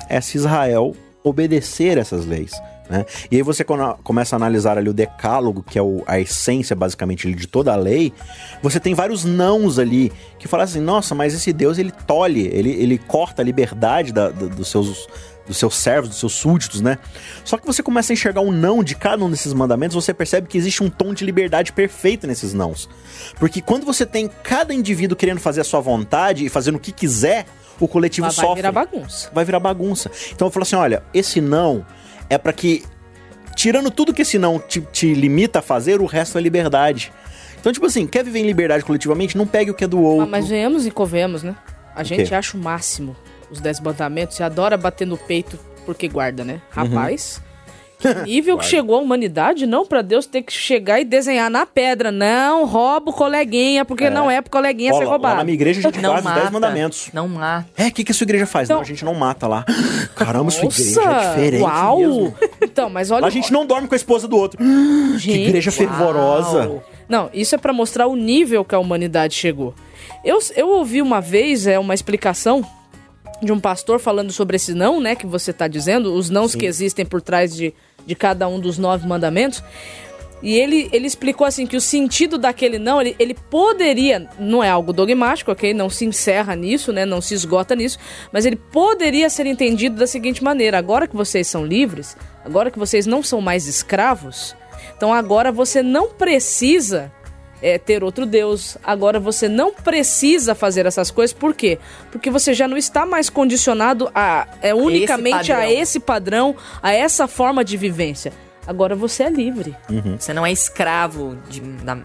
é 0.09 0.19
se 0.19 0.37
Israel 0.37 0.93
obedecer 1.23 1.97
essas 1.97 2.25
leis. 2.25 2.51
Né? 2.93 3.07
E 3.31 3.37
aí 3.37 3.41
você 3.41 3.65
começa 4.03 4.35
a 4.35 4.37
analisar 4.37 4.77
ali 4.77 4.87
o 4.87 4.93
decálogo, 4.93 5.63
que 5.63 5.79
é 5.79 5.81
o, 5.81 6.03
a 6.05 6.19
essência 6.19 6.75
basicamente 6.75 7.33
de 7.33 7.47
toda 7.47 7.73
a 7.73 7.75
lei, 7.75 8.13
você 8.61 8.79
tem 8.79 8.93
vários 8.93 9.25
nãos 9.25 9.79
ali 9.79 10.11
que 10.37 10.47
falam 10.47 10.63
assim, 10.63 10.79
nossa, 10.79 11.15
mas 11.15 11.33
esse 11.33 11.51
Deus 11.51 11.79
ele 11.79 11.91
tolhe, 12.05 12.47
ele, 12.53 12.69
ele 12.69 12.99
corta 12.99 13.41
a 13.41 13.45
liberdade 13.45 14.13
da, 14.13 14.29
da, 14.29 14.45
dos 14.45 14.67
seus 14.67 15.07
dos 15.45 15.57
seus 15.57 15.75
servos, 15.75 16.09
dos 16.09 16.19
seus 16.19 16.31
súditos, 16.31 16.79
né? 16.79 16.97
Só 17.43 17.57
que 17.57 17.65
você 17.65 17.83
começa 17.83 18.13
a 18.13 18.15
enxergar 18.15 18.39
um 18.39 18.49
não 18.49 18.81
de 18.81 18.95
cada 18.95 19.25
um 19.25 19.29
desses 19.29 19.51
mandamentos, 19.51 19.93
você 19.93 20.13
percebe 20.13 20.47
que 20.47 20.57
existe 20.57 20.81
um 20.81 20.89
tom 20.89 21.13
de 21.13 21.25
liberdade 21.25 21.73
perfeito 21.73 22.25
nesses 22.25 22.53
nãos. 22.53 22.87
Porque 23.37 23.59
quando 23.59 23.85
você 23.85 24.05
tem 24.05 24.29
cada 24.41 24.73
indivíduo 24.73 25.17
querendo 25.17 25.41
fazer 25.41 25.59
a 25.59 25.65
sua 25.65 25.81
vontade 25.81 26.45
e 26.45 26.49
fazendo 26.49 26.75
o 26.75 26.79
que 26.79 26.93
quiser, 26.93 27.45
o 27.77 27.89
coletivo 27.89 28.27
Mas 28.27 28.35
sofre. 28.35 28.47
vai 28.47 28.55
virar 28.55 28.71
bagunça. 28.71 29.31
Vai 29.33 29.43
virar 29.43 29.59
bagunça. 29.59 30.11
Então 30.31 30.47
eu 30.47 30.51
falo 30.51 30.63
assim: 30.63 30.77
olha, 30.77 31.03
esse 31.13 31.41
não 31.41 31.85
é 32.33 32.37
para 32.37 32.53
que, 32.53 32.83
tirando 33.55 33.89
tudo 33.89 34.13
que 34.13 34.21
esse 34.21 34.37
não 34.37 34.59
te, 34.59 34.81
te 34.81 35.13
limita 35.13 35.59
a 35.59 35.61
fazer, 35.61 36.01
o 36.01 36.05
resto 36.05 36.37
é 36.37 36.41
liberdade. 36.41 37.11
Então, 37.59 37.71
tipo 37.71 37.85
assim, 37.85 38.05
quer 38.05 38.23
viver 38.23 38.39
em 38.39 38.45
liberdade 38.45 38.83
coletivamente? 38.83 39.37
Não 39.37 39.47
pegue 39.47 39.71
o 39.71 39.73
que 39.73 39.85
é 39.85 39.87
do 39.87 40.01
outro. 40.01 40.25
Ah, 40.25 40.27
mas 40.27 40.49
venhamos 40.49 40.85
e 40.85 40.91
convenhamos, 40.91 41.43
né? 41.43 41.55
A 41.95 42.03
gente 42.03 42.33
acha 42.33 42.57
o 42.57 42.59
máximo 42.59 43.15
os 43.53 43.61
dez 43.61 43.79
mandamentos 43.79 44.39
e 44.39 44.43
adora 44.43 44.75
bater 44.75 45.05
no 45.05 45.17
peito 45.17 45.59
porque 45.85 46.07
guarda, 46.07 46.43
né? 46.43 46.53
Uhum. 46.75 46.83
Rapaz, 46.83 47.39
que 47.39 47.52
nível 48.25 48.57
que 48.57 48.65
chegou 48.65 48.95
a 48.97 48.99
humanidade, 48.99 49.65
não 49.65 49.85
pra 49.85 50.01
Deus 50.01 50.25
ter 50.25 50.41
que 50.41 50.51
chegar 50.51 50.99
e 50.99 51.05
desenhar 51.05 51.49
na 51.49 51.65
pedra. 51.65 52.11
Não, 52.11 52.65
rouba 52.65 53.11
o 53.11 53.13
coleguinha, 53.13 53.85
porque 53.85 54.09
não 54.09 54.29
é 54.29 54.41
pro 54.41 54.51
coleguinha 54.51 54.93
Ó, 54.93 54.97
ser 54.97 55.05
roubado. 55.05 55.33
Lá 55.33 55.37
na 55.39 55.43
minha 55.43 55.53
igreja 55.55 55.79
a 55.79 55.83
gente 55.83 56.01
Não 56.01 56.11
faz 56.11 56.25
os 56.25 56.31
10 56.31 56.37
mata. 56.43 56.51
mandamentos. 56.51 57.09
Não 57.13 57.27
mata. 57.27 57.67
É, 57.77 57.87
o 57.87 57.91
que, 57.91 58.03
que 58.03 58.11
a 58.11 58.15
sua 58.15 58.25
igreja 58.25 58.45
faz? 58.45 58.67
Então- 58.67 58.77
não, 58.77 58.81
a 58.81 58.85
gente 58.85 59.03
não 59.05 59.13
mata 59.13 59.47
lá. 59.47 59.65
Caramba, 60.15 60.51
sua 60.51 60.65
igreja 60.65 61.01
é 61.01 61.05
Nossa, 61.05 61.29
diferente 61.29 61.61
uau! 61.63 61.99
mesmo. 61.99 62.35
Então, 62.61 62.89
mas 62.89 63.11
olha... 63.11 63.21
Lá 63.21 63.27
a 63.27 63.31
gente 63.31 63.51
não 63.51 63.65
dorme 63.65 63.87
com 63.87 63.95
a 63.95 63.97
esposa 63.97 64.27
do 64.27 64.37
outro. 64.37 64.57
que 64.59 65.17
Gente, 65.19 65.47
igreja 65.49 65.71
fervorosa. 65.71 66.67
Uau. 66.67 66.83
Não, 67.07 67.29
isso 67.33 67.55
é 67.55 67.57
pra 67.57 67.73
mostrar 67.73 68.07
o 68.07 68.15
nível 68.15 68.63
que 68.63 68.75
a 68.75 68.79
humanidade 68.79 69.33
chegou. 69.33 69.73
Eu, 70.23 70.39
eu 70.55 70.69
ouvi 70.69 71.01
uma 71.01 71.19
vez 71.19 71.67
é 71.67 71.77
uma 71.77 71.93
explicação 71.93 72.65
de 73.41 73.51
um 73.51 73.59
pastor 73.59 73.99
falando 73.99 74.31
sobre 74.31 74.55
esse 74.55 74.73
não, 74.73 75.01
né, 75.01 75.15
que 75.15 75.25
você 75.25 75.51
tá 75.51 75.67
dizendo, 75.67 76.13
os 76.13 76.29
nãos 76.29 76.55
que 76.55 76.65
existem 76.65 77.05
por 77.05 77.21
trás 77.21 77.53
de, 77.53 77.73
de 78.05 78.15
cada 78.15 78.47
um 78.47 78.59
dos 78.59 78.77
nove 78.77 79.07
mandamentos. 79.07 79.63
E 80.43 80.57
ele, 80.57 80.89
ele 80.91 81.07
explicou 81.07 81.47
assim 81.47 81.65
que 81.65 81.77
o 81.77 81.81
sentido 81.81 82.37
daquele 82.37 82.77
não, 82.77 82.99
ele, 82.99 83.15
ele 83.17 83.33
poderia, 83.33 84.27
não 84.37 84.61
é 84.61 84.69
algo 84.69 84.91
dogmático, 84.91 85.49
ok? 85.49 85.73
Não 85.73 85.89
se 85.89 86.03
encerra 86.03 86.53
nisso, 86.53 86.91
né? 86.91 87.05
Não 87.05 87.21
se 87.21 87.33
esgota 87.33 87.73
nisso, 87.73 87.97
mas 88.29 88.45
ele 88.45 88.57
poderia 88.57 89.29
ser 89.29 89.45
entendido 89.45 89.95
da 89.95 90.05
seguinte 90.05 90.43
maneira: 90.43 90.77
agora 90.77 91.07
que 91.07 91.15
vocês 91.15 91.47
são 91.47 91.65
livres, 91.65 92.17
agora 92.43 92.69
que 92.69 92.77
vocês 92.77 93.05
não 93.05 93.23
são 93.23 93.39
mais 93.39 93.67
escravos, 93.67 94.53
então 94.97 95.13
agora 95.13 95.49
você 95.49 95.81
não 95.81 96.09
precisa 96.09 97.09
é, 97.63 97.77
ter 97.79 98.03
outro 98.03 98.25
Deus. 98.25 98.77
Agora 98.83 99.19
você 99.19 99.47
não 99.49 99.73
precisa 99.73 100.53
fazer 100.53 100.85
essas 100.85 101.09
coisas. 101.09 101.33
Por 101.33 101.55
quê? 101.55 101.79
Porque 102.11 102.29
você 102.29 102.53
já 102.53 102.67
não 102.67 102.77
está 102.77 103.05
mais 103.05 103.29
condicionado 103.29 104.11
a 104.13 104.45
é 104.61 104.75
unicamente 104.75 105.51
a 105.51 105.55
padrão. 105.57 105.71
esse 105.71 105.99
padrão, 105.99 106.55
a 106.81 106.91
essa 106.91 107.27
forma 107.27 107.63
de 107.63 107.77
vivência. 107.77 108.33
Agora 108.67 108.95
você 108.95 109.23
é 109.23 109.29
livre. 109.29 109.75
Você 110.19 110.33
não 110.33 110.45
é 110.45 110.51
escravo 110.51 111.37
de- 111.49 111.59
da, 111.61 111.97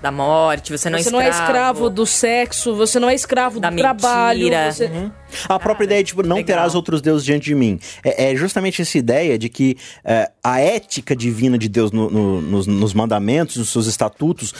da 0.00 0.10
morte, 0.12 0.70
você 0.70 0.88
não 0.90 0.98
você 0.98 1.08
é 1.08 1.12
não 1.12 1.20
escravo. 1.20 1.38
é 1.38 1.44
escravo 1.44 1.90
do 1.90 2.04
sexo, 2.06 2.74
você 2.76 3.00
não 3.00 3.08
é 3.08 3.14
escravo 3.14 3.58
Da 3.58 3.70
do 3.70 3.76
trabalho. 3.76 4.38
mentira. 4.40 4.70
você- 4.70 4.90
A 5.48 5.58
própria 5.58 5.86
ideia 5.86 6.02
de 6.04 6.08
tipo, 6.10 6.22
não 6.22 6.36
legal. 6.36 6.46
terás 6.46 6.74
outros 6.76 7.00
deuses 7.02 7.24
diante 7.24 7.46
de 7.46 7.54
mim. 7.56 7.80
É, 8.04 8.30
é 8.30 8.36
justamente 8.36 8.80
essa 8.82 8.96
ideia 8.98 9.36
de 9.38 9.48
que 9.48 9.76
é, 10.04 10.30
a 10.42 10.60
ética 10.60 11.16
divina 11.16 11.58
de 11.58 11.68
Deus 11.68 11.90
no- 11.90 12.08
no- 12.10 12.40
nos, 12.40 12.66
nos 12.68 12.94
mandamentos, 12.94 13.56
nos 13.56 13.70
seus 13.70 13.86
estatutos, 13.86 14.54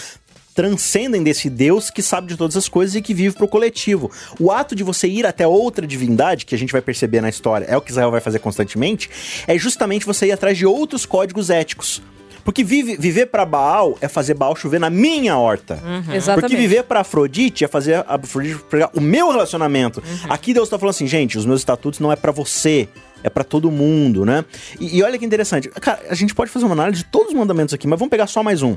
transcendem 0.55 1.23
desse 1.23 1.51
Deus 1.51 1.91
que 1.91 2.01
sabe 2.03 2.29
de 2.29 2.37
todas 2.37 2.57
as 2.57 2.69
coisas 2.69 2.95
e 2.95 3.03
que 3.03 3.13
vive 3.13 3.35
pro 3.35 3.49
coletivo. 3.49 4.11
O 4.39 4.53
ato 4.53 4.75
de 4.75 4.83
você 4.85 5.09
ir 5.09 5.27
até 5.27 5.47
outra 5.47 5.87
divindade, 5.87 6.47
que 6.47 6.55
a 6.55 6.59
gente 6.59 6.73
vai 6.73 6.81
perceber 6.81 7.21
na 7.21 7.29
história, 7.29 7.65
é 7.67 7.77
o 7.77 7.81
que 7.81 7.91
Israel 7.91 8.11
vai 8.11 8.21
fazer 8.21 8.39
constantemente, 8.39 9.11
é 9.47 9.59
justamente 9.59 10.07
você 10.07 10.27
ir 10.27 10.33
atrás 10.33 10.57
de 10.57 10.65
outros 10.65 11.05
códigos 11.05 11.51
éticos. 11.51 12.01
Porque 12.45 12.63
vive- 12.63 12.97
viver 12.99 13.27
pra 13.27 13.47
Baal 13.47 13.97
é 14.03 14.07
fazer 14.09 14.35
Baal 14.35 14.55
chover 14.55 14.79
na 14.79 14.91
minha 14.91 15.35
horta. 15.39 15.79
Exatamente. 16.13 16.41
Porque 16.43 16.57
viver 16.57 16.83
pra 16.85 17.01
Afrodite 17.01 17.65
é 17.65 17.69
fazer 17.69 17.95
a 18.07 18.17
Afrodite 18.23 18.59
pegar 18.69 18.91
o 18.95 19.01
meu 19.01 19.31
relacionamento. 19.31 20.03
Aqui 20.29 20.53
Deus 20.53 20.69
tá 20.69 20.79
falando 20.79 20.91
assim, 20.91 21.07
gente, 21.07 21.39
os 21.39 21.47
meus 21.47 21.63
estatutos 21.63 22.01
não 22.01 22.13
é 22.13 22.17
pra 22.17 22.31
você, 22.31 22.87
é 23.23 23.31
pra 23.31 23.45
todo 23.45 23.71
mundo, 23.71 24.27
né? 24.27 24.45
E, 24.79 24.99
e 24.99 25.03
olha 25.03 25.19
que 25.19 25.25
interessante. 25.25 25.71
Cara, 25.71 26.03
a 26.11 26.15
gente 26.15 26.35
pode 26.35 26.51
fazer 26.51 26.67
uma 26.67 26.75
análise 26.75 27.03
de 27.03 27.09
todos 27.09 27.29
os 27.33 27.35
mandamentos 27.35 27.73
aqui, 27.73 27.87
mas 27.89 27.99
vamos 27.99 28.11
pegar 28.11 28.27
só 28.27 28.43
mais 28.43 28.61
um. 28.61 28.77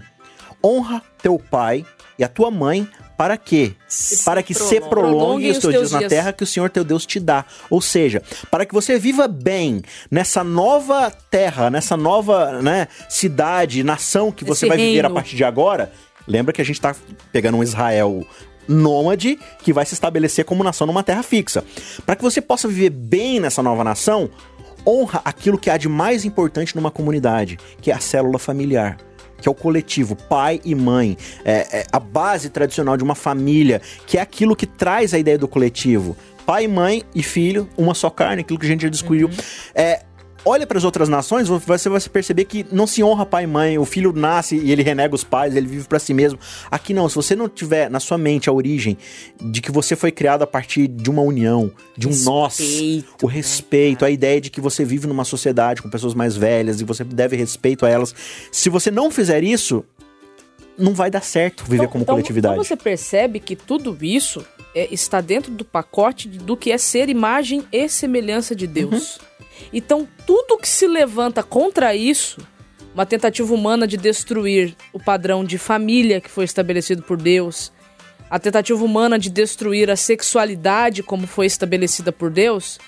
Honra 0.63 1.01
teu 1.21 1.39
pai 1.39 1.85
e 2.17 2.23
a 2.23 2.27
tua 2.27 2.49
mãe 2.49 2.87
para 3.17 3.35
quê? 3.35 3.73
Para 4.23 4.43
que 4.43 4.53
se 4.53 4.79
prolongue. 4.79 5.49
os 5.49 5.57
teus 5.57 5.73
dias 5.73 5.91
na 5.91 6.07
terra 6.07 6.31
que 6.31 6.43
o 6.43 6.47
Senhor 6.47 6.69
teu 6.69 6.83
Deus 6.83 7.05
te 7.05 7.19
dá. 7.19 7.45
Ou 7.69 7.81
seja, 7.81 8.21
para 8.51 8.63
que 8.65 8.73
você 8.73 8.99
viva 8.99 9.27
bem 9.27 9.81
nessa 10.09 10.43
nova 10.43 11.11
terra, 11.31 11.69
nessa 11.71 11.97
nova 11.97 12.61
né, 12.61 12.87
cidade, 13.09 13.83
nação 13.83 14.31
que 14.31 14.45
você 14.45 14.65
Esse 14.65 14.69
vai 14.69 14.77
viver 14.77 14.99
a 14.99 15.01
reino. 15.03 15.15
partir 15.15 15.35
de 15.35 15.43
agora. 15.43 15.91
Lembra 16.27 16.53
que 16.53 16.61
a 16.61 16.65
gente 16.65 16.79
tá 16.79 16.95
pegando 17.31 17.57
um 17.57 17.63
Israel 17.63 18.25
nômade 18.67 19.39
que 19.63 19.71
vai 19.73 19.85
se 19.85 19.93
estabelecer 19.93 20.45
como 20.45 20.63
nação 20.63 20.85
numa 20.85 21.01
terra 21.01 21.23
fixa. 21.23 21.63
Para 22.05 22.15
que 22.15 22.21
você 22.21 22.41
possa 22.41 22.67
viver 22.67 22.89
bem 22.91 23.39
nessa 23.39 23.63
nova 23.63 23.83
nação, 23.83 24.29
honra 24.85 25.21
aquilo 25.25 25.57
que 25.57 25.69
há 25.69 25.77
de 25.77 25.89
mais 25.89 26.25
importante 26.25 26.75
numa 26.75 26.91
comunidade, 26.91 27.57
que 27.81 27.89
é 27.89 27.95
a 27.95 27.99
célula 27.99 28.37
familiar. 28.37 28.97
Que 29.39 29.47
é 29.47 29.51
o 29.51 29.55
coletivo, 29.55 30.15
pai 30.15 30.59
e 30.65 30.73
mãe, 30.73 31.17
é, 31.45 31.79
é 31.79 31.85
a 31.91 31.99
base 31.99 32.49
tradicional 32.49 32.97
de 32.97 33.03
uma 33.03 33.15
família, 33.15 33.81
que 34.05 34.17
é 34.17 34.21
aquilo 34.21 34.55
que 34.55 34.65
traz 34.65 35.13
a 35.13 35.19
ideia 35.19 35.37
do 35.37 35.47
coletivo. 35.47 36.17
Pai, 36.45 36.65
mãe 36.65 37.03
e 37.13 37.21
filho, 37.21 37.67
uma 37.77 37.93
só 37.93 38.09
carne, 38.09 38.41
aquilo 38.41 38.57
que 38.57 38.65
a 38.65 38.69
gente 38.69 38.83
já 38.83 38.89
discutiu. 38.89 39.29
É, 39.75 40.01
olha 40.47 40.65
para 40.65 40.77
as 40.77 40.83
outras 40.83 41.09
nações, 41.09 41.47
você 41.47 41.89
vai 41.89 41.99
perceber 42.01 42.45
que 42.45 42.65
não 42.71 42.87
se 42.87 43.03
honra 43.03 43.25
pai 43.25 43.43
e 43.43 43.47
mãe, 43.47 43.77
o 43.77 43.85
filho 43.85 44.13
nasce 44.13 44.55
e 44.57 44.71
ele 44.71 44.81
renega 44.83 45.13
os 45.13 45.23
pais, 45.23 45.55
ele 45.55 45.67
vive 45.67 45.87
para 45.87 45.99
si 45.99 46.13
mesmo. 46.13 46.39
Aqui 46.71 46.93
não, 46.93 47.07
se 47.09 47.15
você 47.15 47.35
não 47.35 47.49
tiver 47.49 47.89
na 47.89 47.99
sua 47.99 48.17
mente 48.17 48.49
a 48.49 48.53
origem 48.53 48.97
de 49.41 49.61
que 49.61 49.71
você 49.71 49.95
foi 49.95 50.11
criado 50.11 50.41
a 50.43 50.47
partir 50.47 50.87
de 50.87 51.09
uma 51.09 51.21
união, 51.21 51.71
de 51.97 52.07
um 52.07 52.15
nós, 52.23 52.57
Respeito, 52.59 53.25
o 53.25 53.27
respeito, 53.27 54.05
a 54.05 54.09
ideia 54.09 54.39
de 54.39 54.49
que 54.49 54.61
você 54.61 54.83
vive 54.85 55.07
numa 55.07 55.23
sociedade 55.25 55.81
com 55.81 55.89
pessoas 55.89 56.13
mais 56.13 56.35
velhas 56.35 56.79
e 56.81 56.83
você 56.83 57.03
deve 57.03 57.35
respeito 57.35 57.85
a 57.85 57.89
elas. 57.89 58.13
Se 58.51 58.69
você 58.69 58.89
não 58.89 59.11
fizer 59.11 59.43
isso, 59.43 59.83
não 60.77 60.93
vai 60.93 61.09
dar 61.09 61.23
certo 61.23 61.63
viver 61.63 61.75
Então- 61.83 61.87
como 61.89 62.03
então- 62.03 62.15
coletividade. 62.15 62.53
Então 62.53 62.63
você 62.63 62.75
percebe 62.75 63.39
que 63.39 63.55
tudo 63.55 63.97
isso 64.01 64.45
é, 64.75 64.87
está 64.93 65.21
dentro 65.21 65.51
do 65.51 65.65
pacote 65.65 66.27
do 66.27 66.55
que 66.55 66.71
é 66.71 66.77
ser 66.77 67.09
imagem 67.09 67.63
e 67.71 67.89
semelhança 67.89 68.55
de 68.55 68.67
Deus. 68.67 69.17
Então 69.71 70.07
tudo 70.25 70.57
que 70.57 70.67
se 70.67 70.87
levanta 70.87 71.43
contra 71.43 71.95
isso, 71.95 72.39
uma 72.93 73.05
tentativa 73.05 73.53
humana 73.53 73.85
de 73.85 73.97
destruir 73.97 74.75
o 74.91 74.99
padrão 74.99 75.43
de 75.43 75.57
família 75.57 76.19
que 76.19 76.29
foi 76.29 76.45
estabelecido 76.45 77.03
por 77.03 77.17
Deus, 77.17 77.71
a 78.29 78.39
tentativa 78.39 78.83
humana 78.83 79.17
de 79.17 79.29
destruir 79.29 79.89
a 79.89 79.95
sexualidade 79.95 81.03
como 81.03 81.27
foi 81.27 81.45
estabelecida 81.45 82.11
por 82.11 82.29
Deus, 82.29 82.79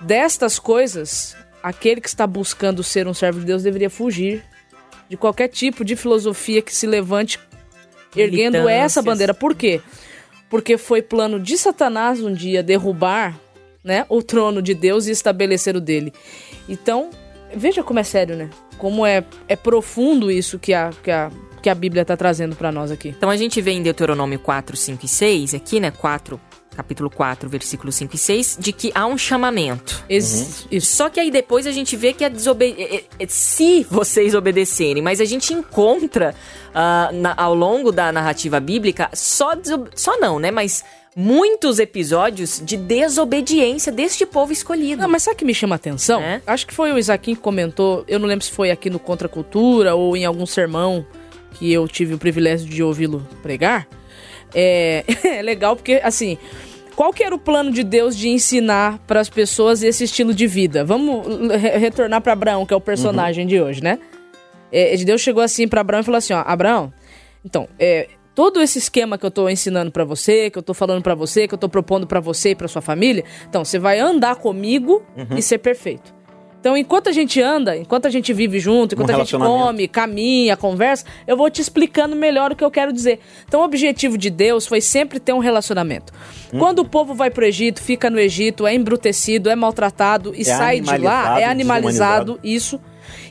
destas 0.00 0.58
coisas, 0.58 1.36
aquele 1.62 2.00
que 2.00 2.08
está 2.08 2.26
buscando 2.26 2.82
ser 2.82 3.06
um 3.06 3.14
servo 3.14 3.40
de 3.40 3.46
Deus 3.46 3.62
deveria 3.62 3.90
fugir 3.90 4.42
de 5.08 5.16
qualquer 5.16 5.48
tipo 5.48 5.84
de 5.84 5.96
filosofia 5.96 6.62
que 6.62 6.74
se 6.74 6.86
levante 6.86 7.38
erguendo 8.16 8.68
essa 8.68 9.02
bandeira. 9.02 9.34
Por 9.34 9.54
quê? 9.54 9.80
Porque 10.48 10.78
foi 10.78 11.02
plano 11.02 11.38
de 11.38 11.58
Satanás 11.58 12.22
um 12.22 12.32
dia 12.32 12.62
derrubar 12.62 13.38
né, 13.82 14.04
o 14.08 14.22
trono 14.22 14.60
de 14.60 14.74
Deus 14.74 15.06
e 15.06 15.10
estabelecer 15.10 15.76
o 15.76 15.80
dele. 15.80 16.12
Então, 16.68 17.10
veja 17.54 17.82
como 17.82 17.98
é 17.98 18.02
sério, 18.02 18.36
né? 18.36 18.50
Como 18.78 19.04
é, 19.04 19.24
é 19.48 19.56
profundo 19.56 20.30
isso 20.30 20.58
que 20.58 20.72
a, 20.72 20.90
que 21.02 21.10
a, 21.10 21.30
que 21.62 21.68
a 21.68 21.74
Bíblia 21.74 22.02
está 22.02 22.16
trazendo 22.16 22.56
para 22.56 22.70
nós 22.72 22.90
aqui. 22.90 23.08
Então 23.08 23.28
a 23.30 23.36
gente 23.36 23.60
vê 23.60 23.72
em 23.72 23.82
Deuteronômio 23.82 24.38
4, 24.38 24.76
5 24.76 25.04
e 25.04 25.08
6, 25.08 25.54
aqui, 25.54 25.78
né? 25.80 25.90
4, 25.90 26.40
capítulo 26.74 27.10
4, 27.10 27.48
versículo 27.48 27.92
5 27.92 28.14
e 28.14 28.18
6, 28.18 28.56
de 28.58 28.72
que 28.72 28.90
há 28.94 29.04
um 29.06 29.18
chamamento. 29.18 30.02
Ex- 30.08 30.66
Isso. 30.70 30.96
Só 30.96 31.10
que 31.10 31.20
aí 31.20 31.30
depois 31.30 31.66
a 31.66 31.72
gente 31.72 31.94
vê 31.96 32.12
que 32.14 32.24
é 32.24 32.30
desobediência. 32.30 33.04
Se 33.28 33.84
vocês 33.90 34.34
obedecerem, 34.34 35.02
mas 35.02 35.20
a 35.20 35.24
gente 35.26 35.52
encontra 35.52 36.34
ah, 36.74 37.10
na- 37.12 37.34
ao 37.36 37.54
longo 37.54 37.92
da 37.92 38.10
narrativa 38.12 38.58
bíblica 38.60 39.10
só, 39.12 39.50
só 39.94 40.18
não, 40.18 40.38
né? 40.38 40.50
Mas 40.50 40.82
muitos 41.20 41.78
episódios 41.78 42.62
de 42.64 42.76
desobediência 42.76 43.92
deste 43.92 44.24
povo 44.24 44.52
escolhido. 44.52 45.02
Não, 45.02 45.08
mas 45.08 45.22
sabe 45.22 45.34
o 45.34 45.38
que 45.38 45.44
me 45.44 45.54
chama 45.54 45.74
a 45.74 45.76
atenção? 45.76 46.20
É? 46.20 46.40
Acho 46.46 46.66
que 46.66 46.74
foi 46.74 46.92
o 46.92 46.98
Isaquim 46.98 47.34
que 47.34 47.40
comentou, 47.40 48.04
eu 48.08 48.18
não 48.18 48.26
lembro 48.26 48.44
se 48.44 48.50
foi 48.50 48.70
aqui 48.70 48.88
no 48.88 48.98
Contra 48.98 49.26
a 49.26 49.30
Cultura 49.30 49.94
ou 49.94 50.16
em 50.16 50.24
algum 50.24 50.46
sermão 50.46 51.04
que 51.52 51.70
eu 51.70 51.86
tive 51.86 52.14
o 52.14 52.18
privilégio 52.18 52.68
de 52.68 52.82
ouvi-lo 52.82 53.26
pregar. 53.42 53.86
É, 54.54 55.04
é 55.22 55.42
legal 55.42 55.76
porque, 55.76 56.00
assim, 56.02 56.38
qual 56.96 57.12
que 57.12 57.22
era 57.22 57.34
o 57.34 57.38
plano 57.38 57.70
de 57.70 57.84
Deus 57.84 58.16
de 58.16 58.28
ensinar 58.28 58.98
para 59.06 59.20
as 59.20 59.28
pessoas 59.28 59.82
esse 59.82 60.04
estilo 60.04 60.34
de 60.34 60.46
vida? 60.46 60.84
Vamos 60.84 61.26
re 61.54 61.78
retornar 61.78 62.20
para 62.20 62.32
Abraão, 62.32 62.64
que 62.64 62.72
é 62.72 62.76
o 62.76 62.80
personagem 62.80 63.44
uhum. 63.44 63.48
de 63.48 63.60
hoje, 63.60 63.82
né? 63.82 63.98
É, 64.72 64.96
Deus 64.96 65.20
chegou 65.20 65.42
assim 65.42 65.68
para 65.68 65.80
Abraão 65.80 66.00
e 66.00 66.04
falou 66.04 66.18
assim: 66.18 66.32
ó, 66.32 66.42
Abraão, 66.46 66.92
então, 67.44 67.68
é, 67.78 68.08
todo 68.40 68.62
esse 68.62 68.78
esquema 68.78 69.18
que 69.18 69.26
eu 69.26 69.30
tô 69.30 69.50
ensinando 69.50 69.92
para 69.92 70.02
você, 70.02 70.48
que 70.48 70.56
eu 70.56 70.62
tô 70.62 70.72
falando 70.72 71.02
para 71.02 71.14
você, 71.14 71.46
que 71.46 71.52
eu 71.52 71.58
tô 71.58 71.68
propondo 71.68 72.06
para 72.06 72.20
você 72.20 72.52
e 72.52 72.54
para 72.54 72.66
sua 72.68 72.80
família, 72.80 73.22
então 73.46 73.62
você 73.62 73.78
vai 73.78 73.98
andar 73.98 74.36
comigo 74.36 75.02
uhum. 75.14 75.36
e 75.36 75.42
ser 75.42 75.58
perfeito. 75.58 76.14
Então, 76.58 76.74
enquanto 76.74 77.10
a 77.10 77.12
gente 77.12 77.38
anda, 77.42 77.76
enquanto 77.76 78.06
a 78.06 78.10
gente 78.10 78.32
vive 78.32 78.58
junto, 78.58 78.94
enquanto 78.94 79.10
um 79.10 79.14
a 79.14 79.18
gente 79.18 79.36
come, 79.36 79.86
caminha, 79.86 80.56
conversa, 80.56 81.04
eu 81.26 81.36
vou 81.36 81.50
te 81.50 81.60
explicando 81.60 82.16
melhor 82.16 82.52
o 82.52 82.56
que 82.56 82.64
eu 82.64 82.70
quero 82.70 82.94
dizer. 82.94 83.20
Então, 83.46 83.60
o 83.60 83.64
objetivo 83.64 84.16
de 84.16 84.30
Deus 84.30 84.66
foi 84.66 84.80
sempre 84.80 85.20
ter 85.20 85.34
um 85.34 85.38
relacionamento. 85.38 86.10
Hum. 86.50 86.60
Quando 86.60 86.78
o 86.78 86.84
povo 86.86 87.12
vai 87.12 87.30
pro 87.30 87.44
Egito, 87.44 87.82
fica 87.82 88.08
no 88.08 88.18
Egito, 88.18 88.66
é 88.66 88.74
embrutecido, 88.74 89.50
é 89.50 89.54
maltratado 89.54 90.34
e 90.34 90.40
é 90.40 90.44
sai 90.44 90.80
de 90.80 90.96
lá, 90.96 91.38
é 91.38 91.44
animalizado, 91.44 92.40
isso. 92.42 92.80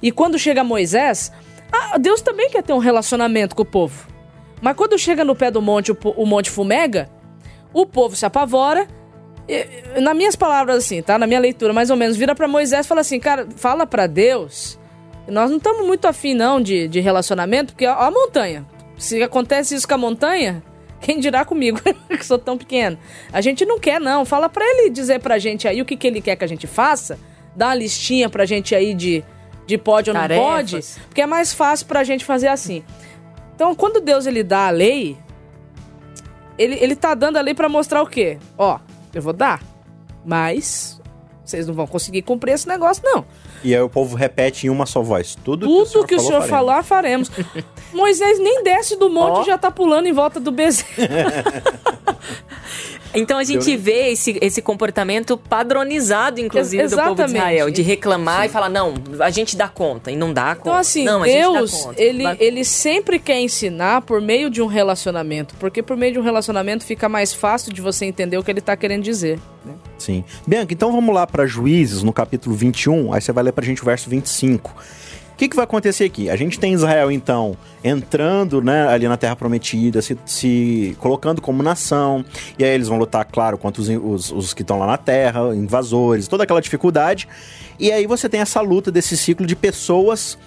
E 0.04 0.12
quando 0.12 0.38
chega 0.38 0.64
Moisés, 0.64 1.32
ah, 1.72 1.98
Deus 1.98 2.22
também 2.22 2.48
quer 2.52 2.62
ter 2.62 2.74
um 2.74 2.78
relacionamento 2.78 3.56
com 3.56 3.64
o 3.64 3.66
povo. 3.66 4.19
Mas 4.62 4.76
quando 4.76 4.98
chega 4.98 5.24
no 5.24 5.36
pé 5.36 5.50
do 5.52 5.62
monte, 5.62 5.92
o, 5.92 5.98
o 6.16 6.26
monte 6.26 6.50
fumega, 6.50 7.10
o 7.74 7.86
povo 7.86 8.16
se 8.16 8.26
apavora 8.26 8.88
nas 10.02 10.16
minhas 10.16 10.36
palavras 10.36 10.78
assim, 10.78 11.02
tá? 11.02 11.18
Na 11.18 11.26
minha 11.26 11.40
leitura, 11.40 11.74
mais 11.74 11.90
ou 11.90 11.96
menos, 11.96 12.16
vira 12.16 12.36
para 12.36 12.48
Moisés 12.48 12.86
e 12.86 12.90
fala 12.90 13.02
assim, 13.02 13.20
cara, 13.20 13.48
fala 13.56 13.88
para 13.88 14.06
Deus. 14.06 14.78
Nós 15.28 15.50
não 15.50 15.58
estamos 15.58 15.86
muito 15.86 16.06
afim 16.06 16.34
não 16.34 16.62
de, 16.62 16.88
de 16.88 17.00
relacionamento, 17.00 17.74
porque 17.74 17.88
ó, 17.88 17.94
a 17.94 18.12
montanha. 18.12 18.66
Se 18.98 19.22
acontece 19.24 19.76
isso 19.76 19.88
com 19.88 19.94
a 19.96 19.98
montanha, 19.98 20.62
quem 21.02 21.20
dirá 21.20 21.44
comigo, 21.46 21.80
que 22.10 22.26
sou 22.26 22.38
tão 22.38 22.58
pequeno. 22.58 22.98
A 23.32 23.42
gente 23.42 23.66
não 23.66 23.80
quer 23.80 24.00
não. 24.00 24.26
Fala 24.26 24.50
para 24.50 24.64
ele 24.66 24.90
dizer 24.90 25.20
pra 25.20 25.40
gente 25.40 25.68
aí 25.68 25.82
o 25.82 25.86
que, 25.86 25.96
que 25.96 26.08
ele 26.08 26.22
quer 26.22 26.36
que 26.36 26.44
a 26.44 26.48
gente 26.48 26.68
faça. 26.68 27.18
Dá 27.56 27.68
uma 27.68 27.76
listinha 27.76 28.30
pra 28.30 28.46
gente 28.46 28.76
aí 28.76 28.94
de 28.94 29.24
de 29.66 29.78
pode 29.78 30.10
ou 30.10 30.16
não 30.16 30.22
Tarefas. 30.22 30.44
pode, 30.44 30.80
porque 31.06 31.22
é 31.22 31.28
mais 31.28 31.54
fácil 31.54 31.86
pra 31.86 32.04
gente 32.04 32.26
fazer 32.26 32.48
assim. 32.48 32.84
Então, 33.60 33.76
quando 33.76 34.00
Deus 34.00 34.26
ele 34.26 34.42
dá 34.42 34.68
a 34.68 34.70
lei, 34.70 35.18
ele, 36.58 36.76
ele 36.76 36.96
tá 36.96 37.14
dando 37.14 37.36
a 37.36 37.42
lei 37.42 37.54
para 37.54 37.68
mostrar 37.68 38.02
o 38.02 38.08
quê? 38.08 38.38
Ó, 38.58 38.80
eu 39.14 39.22
vou 39.22 39.34
dar. 39.34 39.62
Mas 40.26 41.02
vocês 41.44 41.68
não 41.68 41.74
vão 41.74 41.86
conseguir 41.86 42.22
cumprir 42.22 42.54
esse 42.54 42.66
negócio, 42.66 43.04
não. 43.04 43.26
E 43.62 43.76
aí 43.76 43.82
o 43.82 43.90
povo 43.90 44.16
repete 44.16 44.68
em 44.68 44.70
uma 44.70 44.86
só 44.86 45.02
voz. 45.02 45.36
Tudo, 45.36 45.68
Tudo 45.68 45.68
que 45.68 45.82
o 45.82 45.86
senhor, 45.86 46.08
que 46.08 46.16
o 46.16 46.20
senhor 46.22 46.44
falar, 46.44 46.84
faremos. 46.84 47.30
Moisés 47.92 48.40
nem 48.40 48.64
desce 48.64 48.96
do 48.96 49.10
monte 49.10 49.40
oh. 49.40 49.42
e 49.42 49.46
já 49.48 49.58
tá 49.58 49.70
pulando 49.70 50.06
em 50.06 50.14
volta 50.14 50.40
do 50.40 50.54
bezerro. 50.54 50.88
Então 53.14 53.38
a 53.38 53.44
gente 53.44 53.76
vê 53.76 54.12
esse, 54.12 54.38
esse 54.42 54.62
comportamento 54.62 55.38
padronizado, 55.38 56.40
inclusive, 56.40 56.84
Ex 56.84 56.92
do 56.92 56.98
povo 56.98 57.16
de 57.16 57.24
Israel, 57.26 57.72
de 57.72 57.82
reclamar 57.82 58.42
Sim. 58.42 58.46
e 58.46 58.50
falar, 58.50 58.70
não, 58.70 58.94
a 59.20 59.30
gente 59.30 59.56
dá 59.58 59.68
conta, 59.68 60.12
e 60.12 60.16
não 60.16 60.32
dá 60.32 60.56
conta. 60.56 60.70
Então, 60.70 60.74
assim, 60.76 61.04
não, 61.04 61.22
Deus, 61.24 61.72
conta, 61.72 62.02
ele, 62.02 62.24
ele 62.40 62.64
sempre 62.64 63.18
quer 63.20 63.40
ensinar 63.40 64.02
por 64.02 64.22
meio 64.22 64.50
de 64.50 64.62
um 64.62 64.68
relacionamento, 64.68 65.56
porque 65.60 65.82
por 65.82 65.98
meio 65.98 66.14
de 66.14 66.20
um 66.20 66.24
relacionamento 66.24 66.84
fica 66.84 67.10
mais 67.10 67.34
fácil 67.34 67.74
de 67.74 67.82
você 67.82 68.06
entender 68.06 68.38
o 68.38 68.44
que 68.44 68.52
ele 68.52 68.60
está 68.60 68.78
querendo 68.78 69.04
dizer. 69.04 69.40
Né? 69.66 69.74
Sim. 69.98 70.24
Bianca, 70.46 70.74
então 70.74 70.92
vamos 70.92 71.14
lá 71.14 71.26
para 71.26 71.46
Juízes, 71.46 72.04
no 72.04 72.14
capítulo 72.14 72.56
21, 72.56 73.14
aí 73.14 73.22
você 73.22 73.32
vai 73.32 73.44
ler 73.44 73.52
para 73.52 73.64
a 73.64 73.68
gente 73.68 73.82
o 73.82 73.86
verso 73.86 74.10
25 74.10 74.76
que, 75.40 75.48
que 75.48 75.56
vai 75.56 75.64
acontecer 75.64 76.04
aqui? 76.04 76.30
A 76.30 76.36
gente 76.36 76.60
tem 76.60 76.74
Israel, 76.74 77.10
então, 77.10 77.58
entrando 77.82 78.62
né, 78.62 78.90
ali 78.90 79.08
na 79.08 79.16
Terra 79.16 79.38
Prometida, 79.38 80.02
se, 80.02 80.18
se 80.26 80.98
colocando 81.00 81.42
como 81.42 81.64
nação, 81.64 82.26
e 82.58 82.64
aí 82.64 82.72
eles 82.72 82.90
vão 82.90 82.98
lutar, 82.98 83.24
claro, 83.24 83.58
contra 83.58 83.82
os, 83.82 83.88
os, 83.88 84.32
os 84.34 84.54
que 84.54 84.64
estão 84.64 84.78
lá 84.78 84.86
na 84.86 84.98
Terra, 84.98 85.56
invasores, 85.56 86.28
toda 86.28 86.44
aquela 86.44 86.62
dificuldade. 86.62 87.26
E 87.80 87.90
aí 87.90 88.06
você 88.06 88.28
tem 88.28 88.42
essa 88.42 88.60
luta 88.60 88.92
desse 88.92 89.16
ciclo 89.16 89.48
de 89.48 89.56
pessoas 89.56 90.38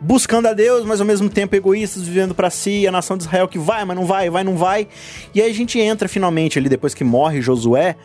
buscando 0.00 0.46
a 0.46 0.52
Deus, 0.52 0.84
mas 0.84 1.00
ao 1.00 1.06
mesmo 1.06 1.28
tempo 1.28 1.56
egoístas, 1.56 2.04
vivendo 2.04 2.32
para 2.32 2.50
si, 2.50 2.86
a 2.86 2.92
nação 2.92 3.16
de 3.16 3.24
Israel 3.24 3.48
que 3.48 3.58
vai, 3.58 3.84
mas 3.84 3.96
não 3.96 4.06
vai, 4.06 4.30
vai, 4.30 4.44
não 4.44 4.56
vai. 4.56 4.86
E 5.34 5.42
aí 5.42 5.50
a 5.50 5.54
gente 5.54 5.76
entra 5.80 6.08
finalmente 6.08 6.56
ali, 6.56 6.68
depois 6.68 6.94
que 6.94 7.02
morre 7.02 7.42
Josué, 7.42 7.96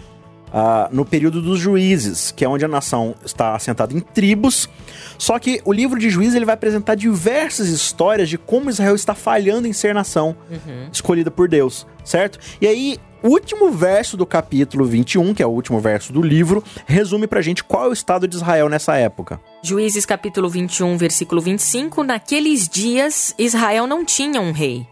uh, 0.56 0.96
no 0.96 1.06
período 1.06 1.42
dos 1.42 1.60
juízes, 1.60 2.32
que 2.32 2.46
é 2.46 2.50
onde 2.50 2.64
a 2.64 2.68
nação 2.68 3.14
está 3.26 3.54
assentada 3.54 3.94
em 3.94 4.00
tribos. 4.00 4.70
Só 5.18 5.38
que 5.38 5.62
o 5.66 5.74
livro 5.74 6.00
de 6.00 6.10
juízes 6.10 6.36
ele 6.36 6.46
vai 6.46 6.56
apresentar 6.56 6.96
diversas 6.96 7.68
histórias 7.68 8.30
de 8.30 8.38
como 8.38 8.70
Israel 8.70 8.96
está 8.96 9.14
falhando 9.14 9.68
em 9.68 9.74
ser 9.74 9.94
nação 9.94 10.36
uhum. 10.50 10.90
escolhida 10.92 11.30
por 11.30 11.50
Deus, 11.50 11.86
certo? 12.04 12.40
E 12.62 12.68
aí, 12.68 12.98
o 13.22 13.30
último 13.30 13.72
verso 13.72 14.16
do 14.16 14.26
capítulo 14.26 14.86
21, 14.86 15.34
que 15.34 15.42
é 15.42 15.46
o 15.46 15.50
último 15.50 15.80
verso 15.80 16.14
do 16.14 16.22
livro, 16.22 16.64
resume 16.86 17.28
pra 17.28 17.42
gente 17.42 17.64
qual 17.64 17.86
é 17.86 17.90
o 17.90 17.94
estado 17.94 18.28
de 18.28 18.36
Israel 18.36 18.70
nessa 18.70 18.96
época. 18.96 19.40
Juízes 19.64 20.06
capítulo 20.06 20.50
21, 20.50 20.98
versículo 20.98 21.42
25, 21.42 22.04
naqueles 22.04 22.70
dias 22.70 23.34
Israel 23.38 23.88
não 23.88 24.06
tinha 24.06 24.40
um 24.40 24.52
rei 24.52 24.88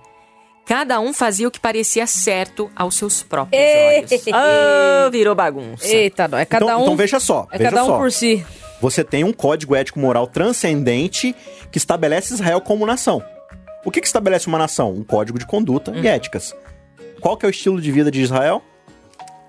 Cada 0.65 0.99
um 0.99 1.13
fazia 1.13 1.47
o 1.47 1.51
que 1.51 1.59
parecia 1.59 2.07
certo 2.07 2.71
aos 2.75 2.95
seus 2.95 3.21
próprios 3.21 3.61
olhos. 3.61 4.23
oh, 4.27 5.11
virou 5.11 5.35
bagunça. 5.35 5.85
Eita, 5.85 6.27
não. 6.27 6.37
É 6.37 6.45
cada 6.45 6.65
então, 6.65 6.79
um. 6.79 6.83
Então 6.83 6.95
veja 6.95 7.19
só. 7.19 7.47
É 7.51 7.57
veja 7.57 7.69
cada 7.69 7.83
um 7.83 7.87
só. 7.87 7.97
por 7.97 8.11
si. 8.11 8.45
Você 8.81 9.03
tem 9.03 9.23
um 9.23 9.33
código 9.33 9.75
ético 9.75 9.99
moral 9.99 10.27
transcendente 10.27 11.35
que 11.71 11.77
estabelece 11.77 12.33
Israel 12.33 12.61
como 12.61 12.85
nação. 12.85 13.23
O 13.85 13.91
que, 13.91 13.99
que 13.99 14.07
estabelece 14.07 14.47
uma 14.47 14.57
nação? 14.57 14.91
Um 14.91 15.03
código 15.03 15.37
de 15.37 15.45
conduta 15.45 15.91
hum. 15.91 16.01
e 16.01 16.07
éticas. 16.07 16.55
Qual 17.19 17.37
que 17.37 17.45
é 17.45 17.47
o 17.47 17.51
estilo 17.51 17.81
de 17.81 17.91
vida 17.91 18.09
de 18.09 18.21
Israel? 18.21 18.61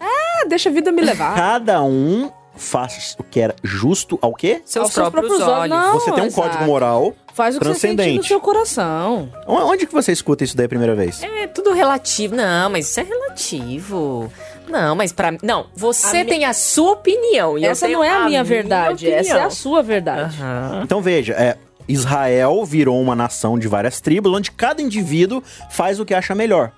Ah, 0.01 0.45
deixa 0.49 0.69
a 0.69 0.73
vida 0.73 0.91
me 0.91 1.03
levar. 1.03 1.35
Cada 1.35 1.83
um 1.83 2.31
faz 2.57 3.17
o 3.19 3.23
que 3.23 3.41
era 3.41 3.55
justo 3.63 4.19
ao 4.23 4.35
quê? 4.35 4.63
Seus, 4.65 4.93
seus 4.93 5.11
próprios, 5.11 5.27
próprios 5.27 5.49
olhos. 5.49 5.77
Não, 5.77 5.93
você 5.95 6.13
tem 6.13 6.25
um 6.25 6.27
exato. 6.27 6.49
código 6.49 6.65
moral 6.65 7.15
Faz 7.35 7.57
o 7.57 7.59
que 7.59 7.67
você 7.67 7.75
sente 7.97 8.17
no 8.17 8.23
seu 8.23 8.41
coração. 8.41 9.29
Onde 9.45 9.87
que 9.89 9.93
você 9.93 10.13
escuta 10.13 10.45
isso 10.45 10.57
daí 10.57 10.67
a 10.67 10.69
primeira 10.69 10.95
vez? 10.95 11.21
É 11.21 11.49
tudo 11.49 11.73
relativo. 11.73 12.37
Não, 12.37 12.71
mas 12.71 12.89
isso 12.89 13.01
é 13.01 13.03
relativo. 13.03 14.33
Não, 14.69 14.95
mas 14.95 15.11
para 15.11 15.35
não, 15.43 15.67
você 15.75 16.19
a 16.19 16.25
tem 16.25 16.39
minha... 16.39 16.51
a 16.51 16.55
sua 16.55 16.93
opinião. 16.93 17.59
E 17.59 17.65
essa 17.65 17.89
não 17.89 18.05
é 18.05 18.11
a, 18.11 18.25
minha 18.27 18.45
verdade, 18.45 19.07
minha 19.07 19.19
essa 19.19 19.37
é 19.37 19.43
a 19.43 19.51
sua 19.51 19.83
verdade. 19.83 20.41
Uhum. 20.41 20.83
Então 20.85 21.03
veja, 21.03 21.33
é, 21.33 21.59
Israel 21.89 22.65
virou 22.65 23.03
uma 23.03 23.17
nação 23.17 23.59
de 23.59 23.67
várias 23.67 24.01
tribos, 24.01 24.33
onde 24.33 24.53
cada 24.53 24.81
indivíduo 24.81 25.43
faz 25.71 25.99
o 25.99 26.05
que 26.05 26.15
acha 26.15 26.37
melhor. 26.37 26.71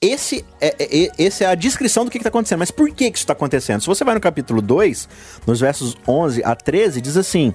Esse 0.00 0.44
é, 0.60 0.74
é, 0.78 1.04
é 1.04 1.10
esse 1.18 1.42
é 1.42 1.46
a 1.48 1.54
descrição 1.54 2.04
do 2.04 2.10
que 2.10 2.18
está 2.18 2.28
acontecendo. 2.28 2.60
Mas 2.60 2.70
por 2.70 2.88
que, 2.90 3.10
que 3.10 3.18
isso 3.18 3.24
está 3.24 3.32
acontecendo? 3.32 3.80
Se 3.80 3.86
você 3.86 4.04
vai 4.04 4.14
no 4.14 4.20
capítulo 4.20 4.62
2, 4.62 5.08
nos 5.46 5.58
versos 5.58 5.96
11 6.06 6.42
a 6.44 6.54
13, 6.54 7.00
diz 7.00 7.16
assim: 7.16 7.52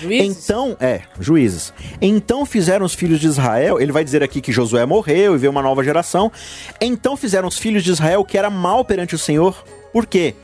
Juízes? 0.00 0.44
Então, 0.44 0.76
é, 0.80 1.02
juízes. 1.20 1.72
Então 2.00 2.46
fizeram 2.46 2.86
os 2.86 2.94
filhos 2.94 3.20
de 3.20 3.26
Israel, 3.26 3.80
ele 3.80 3.92
vai 3.92 4.04
dizer 4.04 4.22
aqui 4.22 4.40
que 4.40 4.52
Josué 4.52 4.86
morreu 4.86 5.34
e 5.34 5.38
veio 5.38 5.50
uma 5.50 5.62
nova 5.62 5.84
geração. 5.84 6.32
Então 6.80 7.16
fizeram 7.16 7.48
os 7.48 7.58
filhos 7.58 7.84
de 7.84 7.90
Israel 7.90 8.24
que 8.24 8.38
era 8.38 8.48
mal 8.48 8.84
perante 8.84 9.14
o 9.14 9.18
Senhor. 9.18 9.62
Por 9.92 10.06
quê? 10.06 10.34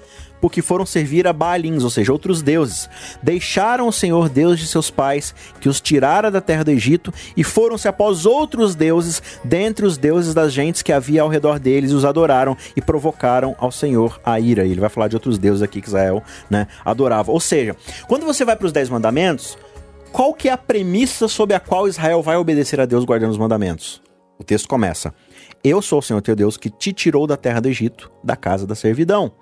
Porque 0.40 0.62
foram 0.62 0.86
servir 0.86 1.26
a 1.26 1.32
Baalins, 1.32 1.84
ou 1.84 1.90
seja, 1.90 2.12
outros 2.12 2.42
deuses. 2.42 2.88
Deixaram 3.22 3.88
o 3.88 3.92
Senhor 3.92 4.28
Deus 4.28 4.58
de 4.58 4.66
seus 4.66 4.90
pais, 4.90 5.34
que 5.60 5.68
os 5.68 5.80
tirara 5.80 6.30
da 6.30 6.40
terra 6.40 6.64
do 6.64 6.70
Egito, 6.70 7.12
e 7.36 7.44
foram-se 7.44 7.88
após 7.88 8.26
outros 8.26 8.74
deuses, 8.74 9.22
dentre 9.44 9.86
os 9.86 9.96
deuses 9.96 10.34
das 10.34 10.52
gentes 10.52 10.82
que 10.82 10.92
havia 10.92 11.22
ao 11.22 11.28
redor 11.28 11.58
deles, 11.58 11.90
e 11.90 11.94
os 11.94 12.04
adoraram 12.04 12.56
e 12.76 12.82
provocaram 12.82 13.54
ao 13.58 13.70
Senhor 13.70 14.20
a 14.24 14.38
ira. 14.38 14.64
E 14.64 14.70
ele 14.70 14.80
vai 14.80 14.90
falar 14.90 15.08
de 15.08 15.16
outros 15.16 15.38
deuses 15.38 15.62
aqui 15.62 15.80
que 15.80 15.88
Israel 15.88 16.22
né, 16.48 16.66
adorava. 16.84 17.32
Ou 17.32 17.40
seja, 17.40 17.76
quando 18.06 18.24
você 18.24 18.44
vai 18.44 18.56
para 18.56 18.66
os 18.66 18.72
Dez 18.72 18.88
Mandamentos, 18.88 19.58
qual 20.12 20.32
que 20.32 20.48
é 20.48 20.52
a 20.52 20.56
premissa 20.56 21.28
sob 21.28 21.54
a 21.54 21.60
qual 21.60 21.86
Israel 21.86 22.22
vai 22.22 22.36
obedecer 22.36 22.80
a 22.80 22.86
Deus 22.86 23.04
guardando 23.04 23.30
os 23.30 23.38
mandamentos? 23.38 24.02
O 24.38 24.44
texto 24.44 24.68
começa: 24.68 25.12
Eu 25.62 25.82
sou 25.82 25.98
o 25.98 26.02
Senhor 26.02 26.22
teu 26.22 26.34
Deus 26.34 26.56
que 26.56 26.70
te 26.70 26.92
tirou 26.92 27.26
da 27.26 27.36
terra 27.36 27.60
do 27.60 27.68
Egito, 27.68 28.10
da 28.22 28.36
casa 28.36 28.66
da 28.66 28.74
servidão 28.74 29.32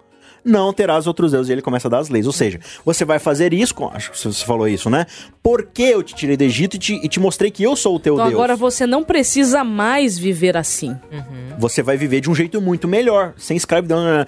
não 0.47 0.73
terás 0.73 1.07
outros 1.07 1.33
deuses. 1.33 1.51
E 1.51 1.53
ele 1.53 1.63
começa 1.63 1.89
a 1.89 1.91
dar 1.91 1.99
as 1.99 2.09
leis. 2.09 2.27
Ou 2.27 2.33
seja, 2.33 2.61
você 2.85 3.05
vai 3.05 3.19
fazer 3.19 3.53
isso, 3.53 3.75
acho 3.93 4.13
que 4.13 4.19
você 4.19 4.45
falou 4.45 4.69
isso, 4.69 4.89
né? 4.89 5.07
Porque 5.43 5.83
eu 5.83 6.03
te 6.03 6.15
tirei 6.15 6.37
do 6.37 6.45
Egito 6.45 6.77
e 6.77 6.79
te, 6.79 6.95
e 6.95 7.09
te 7.09 7.19
mostrei 7.19 7.51
que 7.51 7.63
eu 7.63 7.75
sou 7.75 7.97
o 7.97 7.99
teu 7.99 8.15
então, 8.15 8.27
Deus. 8.27 8.35
Agora 8.35 8.57
você 8.57 8.87
não 8.87 9.03
precisa 9.03 9.65
mais 9.65 10.17
viver 10.17 10.57
assim. 10.57 10.91
Uhum. 11.11 11.59
Você 11.59 11.83
vai 11.83 11.97
viver 11.97 12.21
de 12.21 12.31
um 12.31 12.35
jeito 12.35 12.61
muito 12.61 12.87
melhor, 12.87 13.35
sem 13.37 13.57
escravidão. 13.57 14.05
Né? 14.05 14.27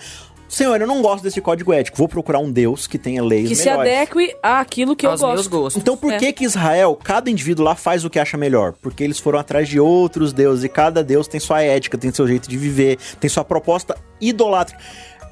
Senhor, 0.49 0.81
eu 0.81 0.87
não 0.87 1.03
gosto 1.03 1.23
desse 1.23 1.41
código 1.43 1.73
ético. 1.75 1.99
Vou 1.99 2.09
procurar 2.09 2.39
um 2.39 2.51
Deus 2.51 2.87
que 2.87 2.97
tenha 2.97 3.23
leis 3.23 3.49
que 3.49 3.57
melhores. 3.57 3.91
se 3.91 3.97
adeque 3.97 4.37
àquilo 4.43 4.97
que 4.97 5.07
Aos 5.07 5.21
eu 5.21 5.29
gosto. 5.29 5.51
Gostos. 5.51 5.83
Então 5.83 5.97
por 5.97 6.13
é. 6.13 6.19
que 6.19 6.33
que 6.33 6.45
Israel, 6.45 6.99
cada 7.03 7.31
indivíduo 7.31 7.65
lá 7.65 7.75
faz 7.75 8.05
o 8.05 8.11
que 8.11 8.19
acha 8.19 8.39
melhor? 8.39 8.73
Porque 8.81 9.05
eles 9.05 9.19
foram 9.19 9.39
atrás 9.39 9.69
de 9.69 9.79
outros 9.79 10.33
deuses 10.33 10.65
e 10.65 10.69
cada 10.69 11.05
deus 11.05 11.29
tem 11.29 11.39
sua 11.39 11.63
ética, 11.63 11.99
tem 11.99 12.11
seu 12.13 12.27
jeito 12.27 12.49
de 12.49 12.57
viver, 12.57 12.99
tem 13.21 13.29
sua 13.29 13.45
proposta 13.45 13.95
idolátrica. 14.21 14.81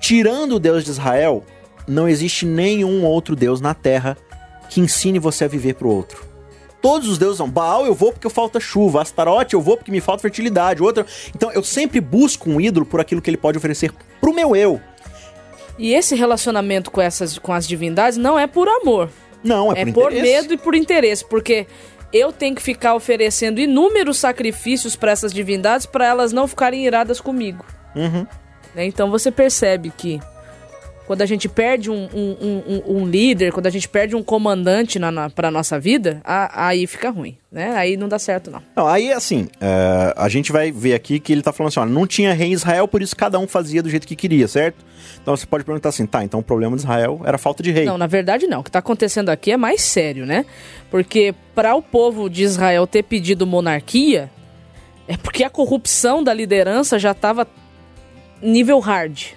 Tirando 0.00 0.56
o 0.56 0.58
Deus 0.58 0.84
de 0.84 0.90
Israel, 0.90 1.44
não 1.86 2.08
existe 2.08 2.44
nenhum 2.46 3.04
outro 3.04 3.34
Deus 3.34 3.60
na 3.60 3.74
Terra 3.74 4.16
que 4.68 4.80
ensine 4.80 5.18
você 5.18 5.44
a 5.44 5.48
viver 5.48 5.74
para 5.74 5.86
o 5.86 5.94
outro. 5.94 6.24
todos 6.82 7.08
os 7.08 7.18
deuses 7.18 7.40
não. 7.40 7.48
Baal 7.48 7.84
eu 7.84 7.94
vou 7.94 8.12
porque 8.12 8.28
falta 8.30 8.60
chuva, 8.60 9.02
Astarote 9.02 9.54
eu 9.54 9.60
vou 9.60 9.76
porque 9.76 9.90
me 9.90 10.00
falta 10.00 10.22
fertilidade, 10.22 10.82
outro. 10.82 11.04
Então 11.34 11.50
eu 11.52 11.62
sempre 11.62 12.00
busco 12.00 12.48
um 12.48 12.60
ídolo 12.60 12.86
por 12.86 13.00
aquilo 13.00 13.20
que 13.20 13.28
ele 13.28 13.36
pode 13.36 13.58
oferecer 13.58 13.92
pro 14.20 14.32
meu 14.32 14.54
eu. 14.54 14.80
E 15.78 15.92
esse 15.94 16.14
relacionamento 16.14 16.90
com 16.90 17.00
essas 17.00 17.38
com 17.38 17.52
as 17.52 17.66
divindades 17.66 18.16
não 18.16 18.38
é 18.38 18.46
por 18.46 18.68
amor. 18.68 19.10
Não, 19.42 19.72
é, 19.72 19.80
É 19.82 19.84
por, 19.92 20.04
por 20.04 20.12
medo 20.12 20.54
e 20.54 20.56
por 20.56 20.74
interesse, 20.74 21.24
porque 21.24 21.66
eu 22.12 22.32
tenho 22.32 22.54
que 22.54 22.62
ficar 22.62 22.94
oferecendo 22.94 23.60
inúmeros 23.60 24.18
sacrifícios 24.18 24.96
para 24.96 25.12
essas 25.12 25.32
divindades 25.32 25.86
para 25.86 26.06
elas 26.06 26.32
não 26.32 26.46
ficarem 26.46 26.86
iradas 26.86 27.20
comigo. 27.20 27.64
Uhum. 27.94 28.26
Né? 28.76 28.84
Então 28.86 29.10
você 29.10 29.30
percebe 29.32 29.90
que 29.96 30.20
quando 31.06 31.22
a 31.22 31.26
gente 31.26 31.48
perde 31.48 31.88
um, 31.88 32.08
um- 32.12 32.36
um- 32.42 32.82
um- 32.96 33.06
líder, 33.06 33.52
quando 33.52 33.68
a 33.68 33.70
gente 33.70 33.88
perde 33.88 34.16
um 34.16 34.24
comandante 34.24 34.98
na, 34.98 35.12
na, 35.12 35.30
pra 35.30 35.52
nossa 35.52 35.78
vida, 35.78 36.20
a- 36.24 36.66
aí 36.66 36.84
fica 36.84 37.10
ruim, 37.10 37.38
né? 37.50 37.74
Aí 37.76 37.96
não 37.96 38.08
dá 38.08 38.18
certo, 38.18 38.50
não. 38.50 38.60
Não, 38.74 38.88
aí 38.88 39.12
assim, 39.12 39.46
é, 39.60 40.12
a 40.16 40.28
gente 40.28 40.50
vai 40.50 40.72
ver 40.72 40.94
aqui 40.94 41.20
que 41.20 41.32
ele 41.32 41.42
tá 41.42 41.52
falando 41.52 41.68
assim, 41.68 41.78
olha, 41.78 41.90
não 41.90 42.08
tinha 42.08 42.32
rei 42.34 42.48
em 42.48 42.52
Israel, 42.52 42.88
por 42.88 43.00
isso 43.02 43.14
cada 43.16 43.38
um 43.38 43.46
fazia 43.46 43.80
do 43.84 43.88
jeito 43.88 44.04
que 44.04 44.16
queria, 44.16 44.48
certo? 44.48 44.84
Então 45.22 45.36
você 45.36 45.46
pode 45.46 45.62
perguntar 45.64 45.90
assim, 45.90 46.06
tá, 46.06 46.24
então 46.24 46.40
o 46.40 46.42
problema 46.42 46.74
de 46.74 46.82
Israel 46.82 47.20
era 47.24 47.38
falta 47.38 47.62
de 47.62 47.70
rei. 47.70 47.84
Não, 47.84 47.96
na 47.96 48.08
verdade 48.08 48.48
não. 48.48 48.58
O 48.58 48.64
que 48.64 48.70
tá 48.72 48.80
acontecendo 48.80 49.28
aqui 49.28 49.52
é 49.52 49.56
mais 49.56 49.82
sério, 49.82 50.26
né? 50.26 50.44
Porque 50.90 51.32
para 51.54 51.76
o 51.76 51.82
povo 51.82 52.28
de 52.28 52.42
Israel 52.42 52.84
ter 52.84 53.04
pedido 53.04 53.46
monarquia, 53.46 54.28
é 55.06 55.16
porque 55.16 55.44
a 55.44 55.50
corrupção 55.50 56.20
da 56.24 56.34
liderança 56.34 56.98
já 56.98 57.14
tava 57.14 57.46
nível 58.42 58.78
hard. 58.78 59.34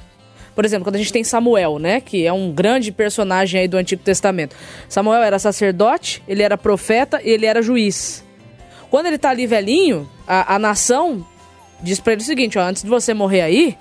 Por 0.56 0.66
exemplo, 0.66 0.84
quando 0.84 0.96
a 0.96 1.00
gente 1.00 1.14
tem 1.14 1.24
Samuel, 1.24 1.80
né, 1.80 2.02
que 2.02 2.26
é 2.26 2.34
um 2.34 2.52
grande 2.52 2.92
personagem 2.92 3.62
aí 3.62 3.68
do 3.68 3.78
Antigo 3.78 4.04
Testamento. 4.04 4.56
Samuel 4.90 5.24
era 5.24 5.40
sacerdote, 5.40 6.22
ele 6.28 6.44
era 6.44 6.58
profeta 6.58 7.22
e 7.24 7.30
ele 7.30 7.46
era 7.46 7.62
juiz. 7.62 8.26
Quando 8.90 9.06
ele 9.06 9.18
tá 9.18 9.30
ali 9.30 9.48
velhinho, 9.48 10.10
a, 10.28 10.56
a 10.56 10.60
nação 10.60 11.26
diz 11.82 12.00
pra 12.00 12.14
ele 12.14 12.22
o 12.22 12.26
seguinte, 12.26 12.58
ó, 12.58 12.64
antes 12.64 12.84
de 12.84 12.90
você 12.90 13.14
morrer 13.14 13.42
aí, 13.42 13.78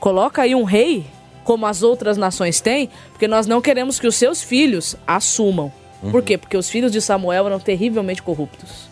coloca 0.00 0.42
aí 0.42 0.54
um 0.54 0.62
rei, 0.62 1.04
como 1.44 1.66
as 1.66 1.82
outras 1.82 2.16
nações 2.16 2.60
têm, 2.60 2.88
porque 3.10 3.28
nós 3.28 3.46
não 3.46 3.60
queremos 3.60 3.98
que 3.98 4.06
os 4.06 4.14
seus 4.14 4.42
filhos 4.42 4.96
assumam. 5.06 5.72
Por 6.10 6.22
quê? 6.22 6.36
Porque 6.36 6.56
os 6.56 6.68
filhos 6.68 6.90
de 6.90 7.00
Samuel 7.00 7.46
eram 7.46 7.60
terrivelmente 7.60 8.22
corruptos. 8.22 8.88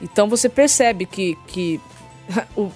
Então 0.00 0.28
você 0.28 0.48
percebe 0.48 1.04
que, 1.04 1.36
que 1.46 1.80
o, 2.56 2.70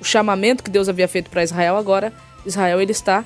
o 0.00 0.04
chamamento 0.04 0.62
que 0.62 0.70
Deus 0.70 0.88
havia 0.88 1.08
feito 1.08 1.30
para 1.30 1.42
Israel 1.42 1.76
agora, 1.76 2.12
Israel 2.46 2.80
ele 2.80 2.92
está 2.92 3.24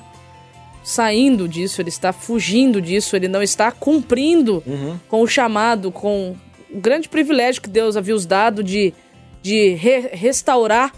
saindo 0.83 1.47
disso, 1.47 1.81
ele 1.81 1.89
está 1.89 2.11
fugindo 2.11 2.81
disso, 2.81 3.15
ele 3.15 3.27
não 3.27 3.41
está 3.41 3.71
cumprindo 3.71 4.61
com 5.07 5.21
o 5.21 5.27
chamado, 5.27 5.91
com 5.91 6.35
o 6.69 6.79
grande 6.79 7.07
privilégio 7.07 7.61
que 7.61 7.69
Deus 7.69 7.95
havia 7.95 8.13
os 8.15 8.25
dado 8.25 8.63
de, 8.63 8.93
de 9.41 9.69
re- 9.75 10.09
restaurar 10.11 10.91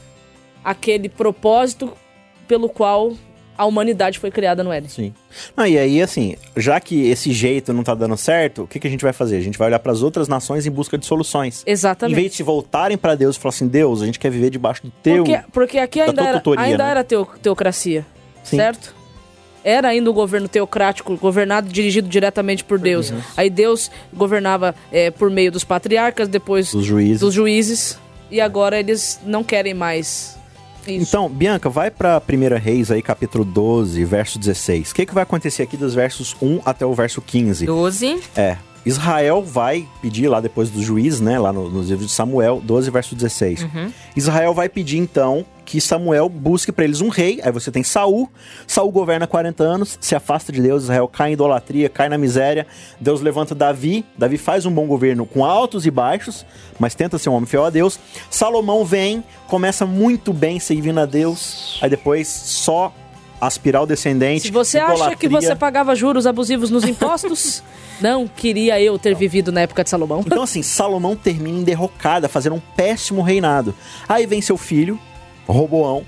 aquele 0.64 1.08
propósito 1.08 1.94
pelo 2.48 2.68
qual 2.68 3.14
a 3.58 3.66
humanidade 3.66 4.20
foi 4.20 4.30
criada 4.32 4.64
no 4.64 4.72
Éden. 4.72 4.90
Sim. 4.90 5.14
Ah, 5.56 5.68
e 5.68 5.78
aí, 5.78 6.02
assim, 6.02 6.36
já 6.58 6.80
que 6.80 7.08
esse 7.10 7.32
jeito 7.32 7.72
não 7.74 7.84
tá 7.84 7.94
dando 7.96 8.16
certo, 8.18 8.64
o 8.64 8.68
que, 8.68 8.80
que 8.80 8.88
a 8.88 8.90
gente 8.90 9.04
vai 9.04 9.14
fazer? 9.14 9.38
A 9.38 9.42
gente 9.42 9.58
vai 9.58 9.68
olhar 9.68 9.80
para 9.80 9.92
as 9.92 10.02
outras 10.02 10.28
nações 10.28 10.66
em 10.66 10.72
busca 10.72 10.98
de 10.98 11.06
soluções. 11.06 11.64
Em 11.66 11.72
Exatamente. 11.72 12.16
vez 12.16 12.32
de 12.32 12.38
se 12.38 12.44
voltarem 12.44 12.98
para 12.98 13.16
Deus 13.16 13.36
e 13.36 13.40
falar 13.40 13.50
assim, 13.56 13.68
Deus, 13.68 14.02
a 14.02 14.06
gente 14.06 14.20
quer 14.20 14.30
viver 14.30 14.50
debaixo 14.50 14.84
do 14.84 14.92
teu. 15.04 15.24
Porque, 15.24 15.40
porque 15.52 15.78
aqui 15.80 16.00
da 16.00 16.06
ainda 16.06 16.22
era, 16.24 16.38
tutoria, 16.40 16.64
ainda 16.66 16.84
né? 16.84 16.92
era 16.92 17.04
teo- 17.04 17.28
teocracia, 17.42 18.06
Sim. 18.44 18.58
certo? 18.58 18.94
Era 19.64 19.88
ainda 19.88 20.12
um 20.12 20.14
governo 20.14 20.48
teocrático, 20.48 21.18
governado, 21.18 21.68
dirigido 21.68 22.08
diretamente 22.08 22.64
por 22.64 22.78
Deus. 22.78 23.12
Aí 23.36 23.50
Deus 23.50 23.90
governava 24.14 24.76
é, 24.92 25.10
por 25.10 25.32
meio 25.32 25.52
dos 25.52 25.64
patriarcas, 25.64 26.28
depois 26.28 26.72
Dos 26.72 26.86
juízes. 26.86 27.20
dos 27.20 27.34
juízes, 27.34 27.98
e 28.30 28.40
agora 28.40 28.80
eles 28.80 29.20
não 29.26 29.44
querem 29.44 29.74
mais 29.74 30.35
isso. 30.92 31.10
Então, 31.10 31.30
Bianca, 31.30 31.70
vai 31.70 31.90
pra 31.92 32.22
1 32.22 32.58
Reis 32.60 32.92
aí, 32.92 33.02
capítulo 33.02 33.44
12, 33.46 34.04
verso 34.06 34.38
16. 34.40 34.92
O 34.92 34.96
que, 34.96 35.06
que 35.06 35.14
vai 35.14 35.24
acontecer 35.24 35.64
aqui 35.64 35.76
dos 35.78 35.94
versos 35.94 36.36
1 36.42 36.62
até 36.66 36.86
o 36.86 36.94
verso 36.94 37.22
15? 37.22 37.66
12. 37.66 38.20
É. 38.36 38.58
Israel 38.86 39.42
vai 39.44 39.88
pedir 40.00 40.28
lá 40.28 40.40
depois 40.40 40.70
do 40.70 40.82
juiz, 40.84 41.20
né? 41.20 41.40
Lá 41.40 41.52
no- 41.52 41.70
nos 41.72 41.90
livros 41.90 42.08
de 42.08 42.14
Samuel, 42.14 42.62
12, 42.64 42.92
verso 42.92 43.16
16. 43.16 43.66
Israel 44.16 44.54
vai 44.54 44.70
pedir 44.70 44.98
então 45.00 45.44
que 45.66 45.82
Samuel 45.82 46.30
busque 46.30 46.72
pra 46.72 46.86
eles 46.86 47.02
um 47.02 47.10
rei. 47.10 47.40
Aí 47.44 47.52
você 47.52 47.72
tem 47.72 47.84
Saul. 47.84 48.30
Saul 48.68 48.92
governa 48.92 49.26
40 49.26 49.64
anos, 49.64 49.98
se 50.00 50.16
afasta 50.16 50.52
de 50.52 50.62
Deus. 50.62 50.84
Israel 50.84 51.08
cai 51.08 51.32
em 51.32 51.34
idolatria, 51.34 51.90
cai 51.90 52.08
na 52.08 52.18
miséria. 52.18 52.68
Deus 53.00 53.20
levanta 53.22 53.56
Davi. 53.56 54.06
Davi 54.18 54.38
faz 54.38 54.66
um 54.66 54.72
bom 54.72 54.86
governo 54.86 55.26
com 55.26 55.44
altos 55.44 55.86
e 55.86 55.92
baixos, 55.92 56.46
mas 56.80 56.94
tenta 56.94 57.18
ser 57.18 57.30
um 57.30 57.34
homem 57.34 57.48
fiel 57.48 57.66
a 57.66 57.70
Deus. 57.70 58.00
Salomão 58.30 58.86
vem, 58.86 59.24
começa 59.48 59.86
muito 59.86 60.32
bem 60.32 60.60
servindo 60.60 61.00
a 61.00 61.06
Deus. 61.06 61.80
Aí 61.82 61.90
depois 61.90 62.28
só 62.28 62.94
aspirar 63.40 63.84
o 63.84 63.86
descendente. 63.86 64.44
Se 64.44 64.52
você 64.52 64.78
acha 64.78 65.16
que 65.16 65.26
idolatria. 65.26 65.52
você 65.52 65.56
pagava 65.56 65.96
juros 65.96 66.26
abusivos 66.26 66.70
nos 66.70 66.84
impostos, 66.84 67.64
não 68.00 68.28
queria 68.28 68.80
eu 68.82 68.98
ter 68.98 69.16
vivido 69.16 69.52
na 69.52 69.62
época 69.62 69.84
de 69.84 69.90
Salomão. 69.90 70.24
Então, 70.26 70.44
assim, 70.44 70.62
Salomão 70.62 71.16
termina 71.16 71.60
em 71.60 71.64
derrocada, 71.64 72.30
fazendo 72.30 72.56
um 72.56 72.62
péssimo 72.76 73.22
reinado. 73.22 73.74
Aí 74.08 74.26
vem 74.26 74.42
seu 74.42 74.58
filho, 74.58 75.00
Roboão. 75.54 76.04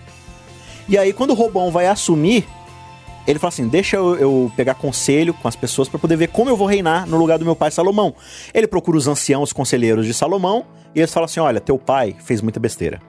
E 0.87 0.97
aí, 0.97 1.11
quando 1.13 1.31
o 1.31 1.33
Roboão 1.33 1.71
vai 1.71 1.87
assumir, 1.87 2.45
ele 3.27 3.37
fala 3.37 3.49
assim: 3.49 3.67
deixa 3.67 3.97
eu, 3.97 4.15
eu 4.15 4.51
pegar 4.55 4.75
conselho 4.75 5.33
com 5.33 5.47
as 5.47 5.55
pessoas 5.55 5.89
para 5.89 5.99
poder 5.99 6.15
ver 6.15 6.29
como 6.29 6.49
eu 6.49 6.55
vou 6.55 6.67
reinar 6.67 7.05
no 7.05 7.17
lugar 7.17 7.37
do 7.37 7.45
meu 7.45 7.55
pai 7.55 7.69
Salomão. 7.69 8.15
Ele 8.53 8.67
procura 8.67 8.97
os 8.97 9.07
anciãos 9.07 9.51
conselheiros 9.51 10.05
de 10.05 10.13
Salomão 10.13 10.65
e 10.95 10.99
eles 10.99 11.13
falam 11.13 11.25
assim: 11.25 11.39
olha, 11.39 11.59
teu 11.59 11.77
pai 11.77 12.15
fez 12.23 12.41
muita 12.41 12.59
besteira. 12.59 13.01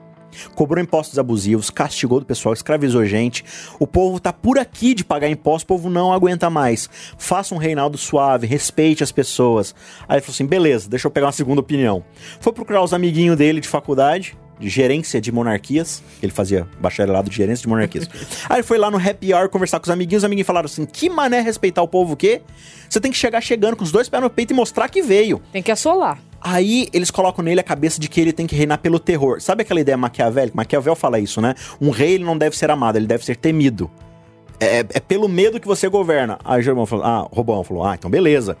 Cobrou 0.53 0.83
impostos 0.83 1.17
abusivos, 1.17 1.69
castigou 1.69 2.19
do 2.19 2.25
pessoal, 2.25 2.53
escravizou 2.53 3.03
gente. 3.05 3.43
O 3.79 3.87
povo 3.87 4.19
tá 4.19 4.31
por 4.31 4.59
aqui 4.59 4.93
de 4.93 5.03
pagar 5.03 5.29
impostos, 5.29 5.63
o 5.63 5.67
povo 5.67 5.89
não 5.89 6.13
aguenta 6.13 6.49
mais. 6.49 6.89
Faça 7.17 7.55
um 7.55 7.57
reinado 7.57 7.97
suave, 7.97 8.45
respeite 8.45 9.03
as 9.03 9.11
pessoas. 9.11 9.73
Aí 10.07 10.17
ele 10.17 10.21
falou 10.21 10.33
assim: 10.33 10.45
beleza, 10.45 10.89
deixa 10.89 11.07
eu 11.07 11.11
pegar 11.11 11.27
uma 11.27 11.31
segunda 11.31 11.61
opinião. 11.61 12.03
Foi 12.39 12.53
procurar 12.53 12.83
os 12.83 12.93
amiguinhos 12.93 13.37
dele 13.37 13.61
de 13.61 13.67
faculdade, 13.67 14.37
de 14.59 14.69
gerência 14.69 15.21
de 15.21 15.31
monarquias. 15.31 16.03
Ele 16.21 16.31
fazia 16.31 16.67
bacharelado 16.79 17.29
de 17.29 17.35
gerência 17.35 17.63
de 17.63 17.69
monarquias. 17.69 18.09
Aí 18.49 18.57
ele 18.57 18.63
foi 18.63 18.77
lá 18.77 18.91
no 18.91 18.97
happy 18.97 19.33
hour 19.33 19.49
conversar 19.49 19.79
com 19.79 19.85
os 19.85 19.89
amiguinhos. 19.89 20.21
Os 20.21 20.25
amiguinhos 20.25 20.47
falaram 20.47 20.65
assim: 20.65 20.85
que 20.85 21.09
mané 21.09 21.41
respeitar 21.41 21.81
o 21.81 21.87
povo 21.87 22.13
o 22.13 22.17
quê? 22.17 22.41
Você 22.89 22.99
tem 22.99 23.11
que 23.11 23.17
chegar 23.17 23.41
chegando 23.41 23.75
com 23.75 23.83
os 23.83 23.91
dois 23.91 24.09
pés 24.09 24.21
no 24.21 24.29
peito 24.29 24.51
e 24.51 24.55
mostrar 24.55 24.89
que 24.89 25.01
veio. 25.01 25.41
Tem 25.51 25.63
que 25.63 25.71
assolar. 25.71 26.19
Aí 26.41 26.87
eles 26.93 27.11
colocam 27.11 27.43
nele 27.43 27.59
a 27.59 27.63
cabeça 27.63 27.99
de 27.99 28.07
que 28.07 28.19
ele 28.19 28.31
tem 28.31 28.47
que 28.47 28.55
reinar 28.55 28.79
pelo 28.79 28.99
terror. 28.99 29.41
Sabe 29.41 29.61
aquela 29.61 29.79
ideia 29.79 29.97
maquiavélica? 29.97 30.55
Maquiavel 30.55 30.95
fala 30.95 31.19
isso, 31.19 31.41
né? 31.41 31.53
Um 31.79 31.89
rei 31.89 32.13
ele 32.13 32.23
não 32.23 32.37
deve 32.37 32.57
ser 32.57 32.71
amado, 32.71 32.97
ele 32.97 33.07
deve 33.07 33.25
ser 33.25 33.35
temido. 33.35 33.91
É, 34.59 34.79
é 34.79 34.99
pelo 34.99 35.27
medo 35.29 35.59
que 35.59 35.67
você 35.67 35.87
governa. 35.87 36.37
Aí 36.43 36.61
Jeromão 36.61 36.85
falou, 36.85 37.05
ah, 37.05 37.27
Robão 37.31 37.63
falou, 37.63 37.85
ah, 37.85 37.95
então 37.95 38.09
beleza. 38.09 38.57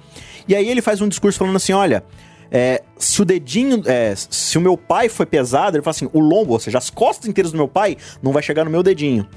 E 0.47 0.55
aí 0.55 0.67
ele 0.69 0.81
faz 0.81 1.01
um 1.01 1.07
discurso 1.07 1.39
falando 1.39 1.55
assim, 1.55 1.73
olha, 1.73 2.03
é, 2.51 2.83
se 2.97 3.21
o 3.21 3.25
dedinho, 3.25 3.81
é, 3.85 4.13
se 4.15 4.57
o 4.57 4.61
meu 4.61 4.77
pai 4.77 5.09
foi 5.09 5.25
pesado, 5.25 5.77
ele 5.77 5.83
fala 5.83 5.91
assim, 5.91 6.09
o 6.11 6.19
lombo, 6.19 6.53
ou 6.53 6.59
seja, 6.59 6.77
as 6.77 6.89
costas 6.89 7.29
inteiras 7.29 7.51
do 7.51 7.57
meu 7.57 7.67
pai 7.67 7.97
não 8.21 8.31
vai 8.31 8.41
chegar 8.41 8.63
no 8.65 8.71
meu 8.71 8.83
dedinho. 8.83 9.27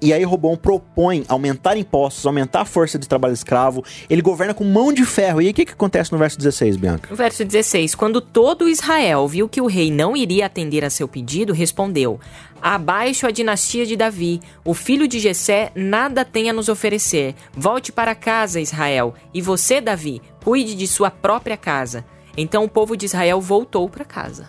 E 0.00 0.12
aí 0.12 0.22
Robão 0.24 0.56
propõe 0.56 1.24
aumentar 1.26 1.76
impostos, 1.76 2.26
aumentar 2.26 2.60
a 2.60 2.64
força 2.66 2.98
de 2.98 3.08
trabalho 3.08 3.32
escravo. 3.32 3.82
Ele 4.10 4.20
governa 4.20 4.52
com 4.52 4.62
mão 4.62 4.92
de 4.92 5.06
ferro. 5.06 5.40
E 5.40 5.46
aí 5.46 5.50
o 5.50 5.54
que, 5.54 5.64
que 5.64 5.72
acontece 5.72 6.12
no 6.12 6.18
verso 6.18 6.36
16, 6.36 6.76
Bianca? 6.76 7.08
No 7.10 7.16
verso 7.16 7.42
16, 7.44 7.94
quando 7.94 8.20
todo 8.20 8.68
Israel 8.68 9.26
viu 9.26 9.48
que 9.48 9.60
o 9.60 9.66
rei 9.66 9.90
não 9.90 10.14
iria 10.14 10.46
atender 10.46 10.84
a 10.84 10.90
seu 10.90 11.08
pedido, 11.08 11.54
respondeu: 11.54 12.20
Abaixo 12.60 13.26
a 13.26 13.30
dinastia 13.30 13.86
de 13.86 13.96
Davi, 13.96 14.40
o 14.64 14.74
filho 14.74 15.08
de 15.08 15.18
Jessé 15.18 15.72
nada 15.74 16.26
tem 16.26 16.50
a 16.50 16.52
nos 16.52 16.68
oferecer. 16.68 17.34
Volte 17.56 17.90
para 17.90 18.14
casa, 18.14 18.60
Israel, 18.60 19.14
e 19.32 19.40
você, 19.40 19.80
Davi, 19.80 20.20
cuide 20.44 20.74
de 20.74 20.86
sua 20.86 21.10
própria 21.10 21.56
casa. 21.56 22.04
Então 22.36 22.64
o 22.64 22.68
povo 22.68 22.96
de 22.96 23.06
Israel 23.06 23.40
voltou 23.40 23.88
para 23.88 24.04
casa, 24.04 24.48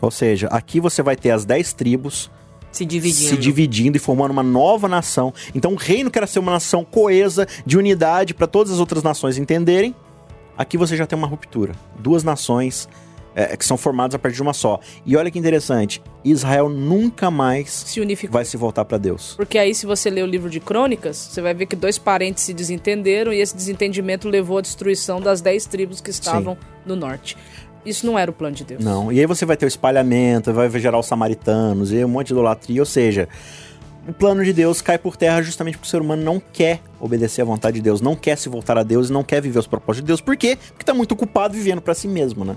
Ou 0.00 0.10
seja, 0.10 0.46
aqui 0.48 0.80
você 0.80 1.02
vai 1.02 1.14
ter 1.14 1.30
as 1.30 1.44
10 1.44 1.72
tribos 1.74 2.30
se 2.72 2.86
dividindo. 2.86 3.28
se 3.28 3.36
dividindo 3.36 3.96
e 3.96 4.00
formando 4.00 4.30
uma 4.30 4.42
nova 4.42 4.88
nação. 4.88 5.34
Então 5.54 5.72
o 5.72 5.76
reino 5.76 6.10
que 6.10 6.18
era 6.18 6.26
ser 6.26 6.38
uma 6.38 6.52
nação 6.52 6.84
coesa, 6.84 7.46
de 7.66 7.76
unidade, 7.76 8.32
para 8.32 8.46
todas 8.46 8.72
as 8.72 8.78
outras 8.78 9.02
nações 9.02 9.36
entenderem. 9.36 9.94
Aqui 10.56 10.76
você 10.78 10.96
já 10.96 11.06
tem 11.06 11.18
uma 11.18 11.26
ruptura. 11.26 11.74
Duas 11.98 12.22
nações 12.24 12.88
é, 13.34 13.56
que 13.56 13.64
são 13.64 13.76
formadas 13.76 14.14
a 14.14 14.18
partir 14.18 14.36
de 14.36 14.42
uma 14.42 14.52
só. 14.52 14.80
E 15.04 15.16
olha 15.16 15.30
que 15.30 15.38
interessante, 15.38 16.02
Israel 16.24 16.68
nunca 16.68 17.30
mais 17.30 17.70
Se 17.70 18.00
unificou. 18.00 18.34
vai 18.34 18.44
se 18.44 18.56
voltar 18.56 18.84
para 18.84 18.98
Deus. 18.98 19.34
Porque 19.36 19.58
aí, 19.58 19.74
se 19.74 19.86
você 19.86 20.10
ler 20.10 20.22
o 20.22 20.26
livro 20.26 20.50
de 20.50 20.60
Crônicas, 20.60 21.16
você 21.16 21.40
vai 21.40 21.54
ver 21.54 21.66
que 21.66 21.76
dois 21.76 21.98
parentes 21.98 22.44
se 22.44 22.52
desentenderam 22.52 23.32
e 23.32 23.40
esse 23.40 23.54
desentendimento 23.54 24.28
levou 24.28 24.58
à 24.58 24.60
destruição 24.60 25.20
das 25.20 25.40
dez 25.40 25.66
tribos 25.66 26.00
que 26.00 26.10
estavam 26.10 26.56
no 26.84 26.96
norte. 26.96 27.36
Isso 27.84 28.04
não 28.04 28.18
era 28.18 28.30
o 28.30 28.34
plano 28.34 28.54
de 28.54 28.64
Deus. 28.64 28.84
Não. 28.84 29.10
E 29.10 29.18
aí 29.20 29.26
você 29.26 29.46
vai 29.46 29.56
ter 29.56 29.64
o 29.64 29.68
espalhamento, 29.68 30.52
vai 30.52 30.68
gerar 30.78 30.98
os 30.98 31.06
samaritanos, 31.06 31.92
e 31.92 32.04
um 32.04 32.08
monte 32.08 32.28
de 32.28 32.32
idolatria. 32.34 32.82
Ou 32.82 32.86
seja, 32.86 33.26
o 34.06 34.12
plano 34.12 34.44
de 34.44 34.52
Deus 34.52 34.82
cai 34.82 34.98
por 34.98 35.16
terra 35.16 35.40
justamente 35.40 35.78
porque 35.78 35.86
o 35.86 35.90
ser 35.90 36.00
humano 36.00 36.22
não 36.22 36.40
quer 36.40 36.80
obedecer 36.98 37.42
à 37.42 37.44
vontade 37.44 37.76
de 37.76 37.82
Deus, 37.82 38.00
não 38.00 38.14
quer 38.14 38.36
se 38.36 38.48
voltar 38.48 38.76
a 38.76 38.82
Deus 38.82 39.08
e 39.08 39.12
não 39.12 39.22
quer 39.22 39.40
viver 39.40 39.58
os 39.58 39.66
propósitos 39.66 40.04
de 40.04 40.08
Deus. 40.08 40.20
Por 40.20 40.36
quê? 40.36 40.58
Porque 40.68 40.84
tá 40.84 40.92
muito 40.92 41.12
ocupado 41.12 41.54
vivendo 41.54 41.80
para 41.80 41.94
si 41.94 42.08
mesmo, 42.08 42.44
né? 42.44 42.56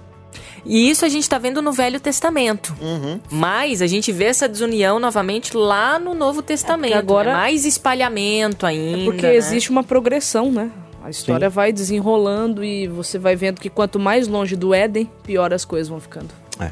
E 0.66 0.90
isso 0.90 1.06
a 1.06 1.10
gente 1.10 1.24
está 1.24 1.38
vendo 1.38 1.62
no 1.62 1.72
Velho 1.72 2.00
Testamento. 2.00 2.76
Uhum. 2.82 3.20
Mas 3.30 3.82
a 3.82 3.88
gente 3.88 4.12
vê 4.12 4.26
essa 4.26 4.48
desunião 4.48 5.00
novamente 5.00 5.56
lá 5.56 6.00
no 6.00 6.14
Novo 6.14 6.42
Testamento. 6.42 6.94
É 6.94 6.98
agora 6.98 7.32
né? 7.32 7.38
mais 7.38 7.66
espalhamento 7.66 8.66
ainda. 8.66 9.02
É 9.02 9.06
porque 9.06 9.28
né? 9.28 9.36
existe 9.36 9.70
uma 9.70 9.84
progressão, 9.84 10.52
né? 10.52 10.72
A 11.04 11.10
história 11.10 11.50
Sim. 11.50 11.56
vai 11.56 11.74
desenrolando 11.74 12.64
e 12.64 12.88
você 12.88 13.20
vai 13.20 13.36
vendo 13.36 13.60
que 13.60 13.70
quanto 13.70 14.00
mais 14.00 14.28
longe 14.28 14.56
do 14.56 14.74
Éden, 14.74 15.10
pior 15.24 15.54
as 15.54 15.66
coisas 15.66 15.90
vão 15.90 16.00
ficando. 16.00 16.30
É. 16.60 16.72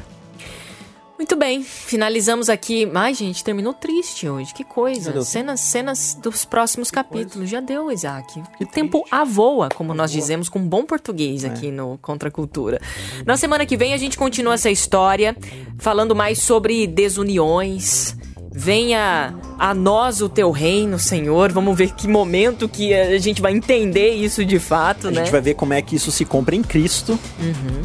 Muito 1.22 1.36
bem, 1.36 1.62
finalizamos 1.62 2.50
aqui. 2.50 2.90
Ai, 2.92 3.14
gente, 3.14 3.44
terminou 3.44 3.72
triste 3.72 4.28
hoje. 4.28 4.52
Que 4.52 4.64
coisa. 4.64 5.22
Cenas, 5.22 5.60
cenas 5.60 6.18
dos 6.20 6.44
próximos 6.44 6.90
capítulos. 6.90 7.48
Já 7.48 7.60
deu, 7.60 7.92
Isaac. 7.92 8.42
o 8.60 8.66
tempo 8.66 9.04
avoa, 9.08 9.68
como 9.68 9.94
nós 9.94 10.10
dizemos 10.10 10.48
com 10.48 10.58
bom 10.66 10.84
português 10.84 11.44
aqui 11.44 11.70
no 11.70 11.96
Contra 11.98 12.28
Cultura. 12.28 12.80
Na 13.24 13.36
semana 13.36 13.64
que 13.64 13.76
vem 13.76 13.94
a 13.94 13.98
gente 13.98 14.18
continua 14.18 14.54
essa 14.54 14.68
história, 14.68 15.36
falando 15.78 16.12
mais 16.12 16.40
sobre 16.40 16.88
desuniões. 16.88 18.16
Venha 18.54 19.34
a 19.58 19.72
nós 19.74 20.20
o 20.20 20.28
teu 20.28 20.50
reino, 20.50 20.98
Senhor. 20.98 21.52
Vamos 21.52 21.76
ver 21.76 21.92
que 21.92 22.06
momento 22.06 22.68
que 22.68 22.92
a 22.92 23.18
gente 23.18 23.40
vai 23.40 23.52
entender 23.52 24.10
isso 24.10 24.44
de 24.44 24.58
fato, 24.58 25.08
A 25.08 25.10
né? 25.10 25.20
gente 25.22 25.32
vai 25.32 25.40
ver 25.40 25.54
como 25.54 25.72
é 25.72 25.80
que 25.80 25.96
isso 25.96 26.10
se 26.12 26.24
compra 26.24 26.54
em 26.54 26.62
Cristo 26.62 27.18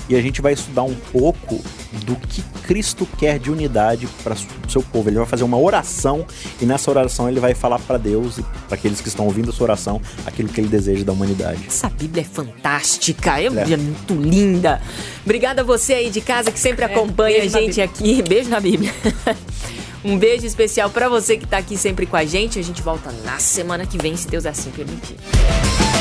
e 0.09 0.15
a 0.15 0.21
gente 0.21 0.41
vai 0.41 0.53
estudar 0.53 0.83
um 0.83 0.93
pouco 0.93 1.61
do 2.05 2.15
que 2.15 2.41
Cristo 2.63 3.07
quer 3.17 3.39
de 3.39 3.49
unidade 3.49 4.07
para 4.23 4.33
o 4.33 4.69
seu 4.71 4.81
povo. 4.81 5.09
Ele 5.09 5.17
vai 5.17 5.25
fazer 5.25 5.43
uma 5.43 5.57
oração 5.57 6.25
e 6.61 6.65
nessa 6.65 6.91
oração 6.91 7.29
ele 7.29 7.39
vai 7.39 7.53
falar 7.53 7.79
para 7.79 7.97
Deus 7.97 8.37
e 8.37 8.43
para 8.67 8.75
aqueles 8.75 8.99
que 8.99 9.07
estão 9.07 9.25
ouvindo 9.25 9.51
sua 9.51 9.65
oração 9.65 10.01
aquilo 10.25 10.49
que 10.49 10.59
ele 10.59 10.67
deseja 10.67 11.03
da 11.03 11.13
humanidade. 11.13 11.61
Essa 11.67 11.89
Bíblia 11.89 12.23
é 12.23 12.25
fantástica, 12.25 13.39
é, 13.39 13.45
É. 13.45 13.73
é 13.73 13.77
muito 13.77 14.13
linda. 14.13 14.81
Obrigada 15.23 15.61
a 15.61 15.65
você 15.65 15.93
aí 15.93 16.09
de 16.09 16.19
casa 16.21 16.51
que 16.51 16.59
sempre 16.59 16.83
acompanha 16.83 17.37
a 17.37 17.39
beijo 17.41 17.55
na 17.55 17.61
gente 17.61 17.81
aqui. 17.81 18.21
Beijo 18.21 18.49
na 18.49 18.59
Bíblia. 18.59 18.93
um 20.07 20.17
beijo 20.17 20.45
especial 20.45 20.89
pra 20.89 21.09
você 21.09 21.35
que 21.37 21.45
tá 21.45 21.57
aqui 21.57 21.77
sempre 21.77 22.05
com 22.05 22.15
a 22.15 22.23
gente. 22.23 22.57
A 22.57 22.63
gente 22.63 22.81
volta 22.81 23.11
na 23.25 23.37
semana 23.39 23.85
que 23.85 23.97
vem, 23.97 24.15
se 24.15 24.27
Deus 24.27 24.45
assim 24.45 24.71
permitir. 24.71 25.17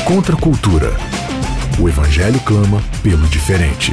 Contra 0.05 0.33
a 0.33 0.39
cultura. 0.39 0.95
O 1.77 1.89
evangelho 1.89 2.39
clama 2.39 2.81
pelo 3.03 3.27
diferente. 3.27 3.91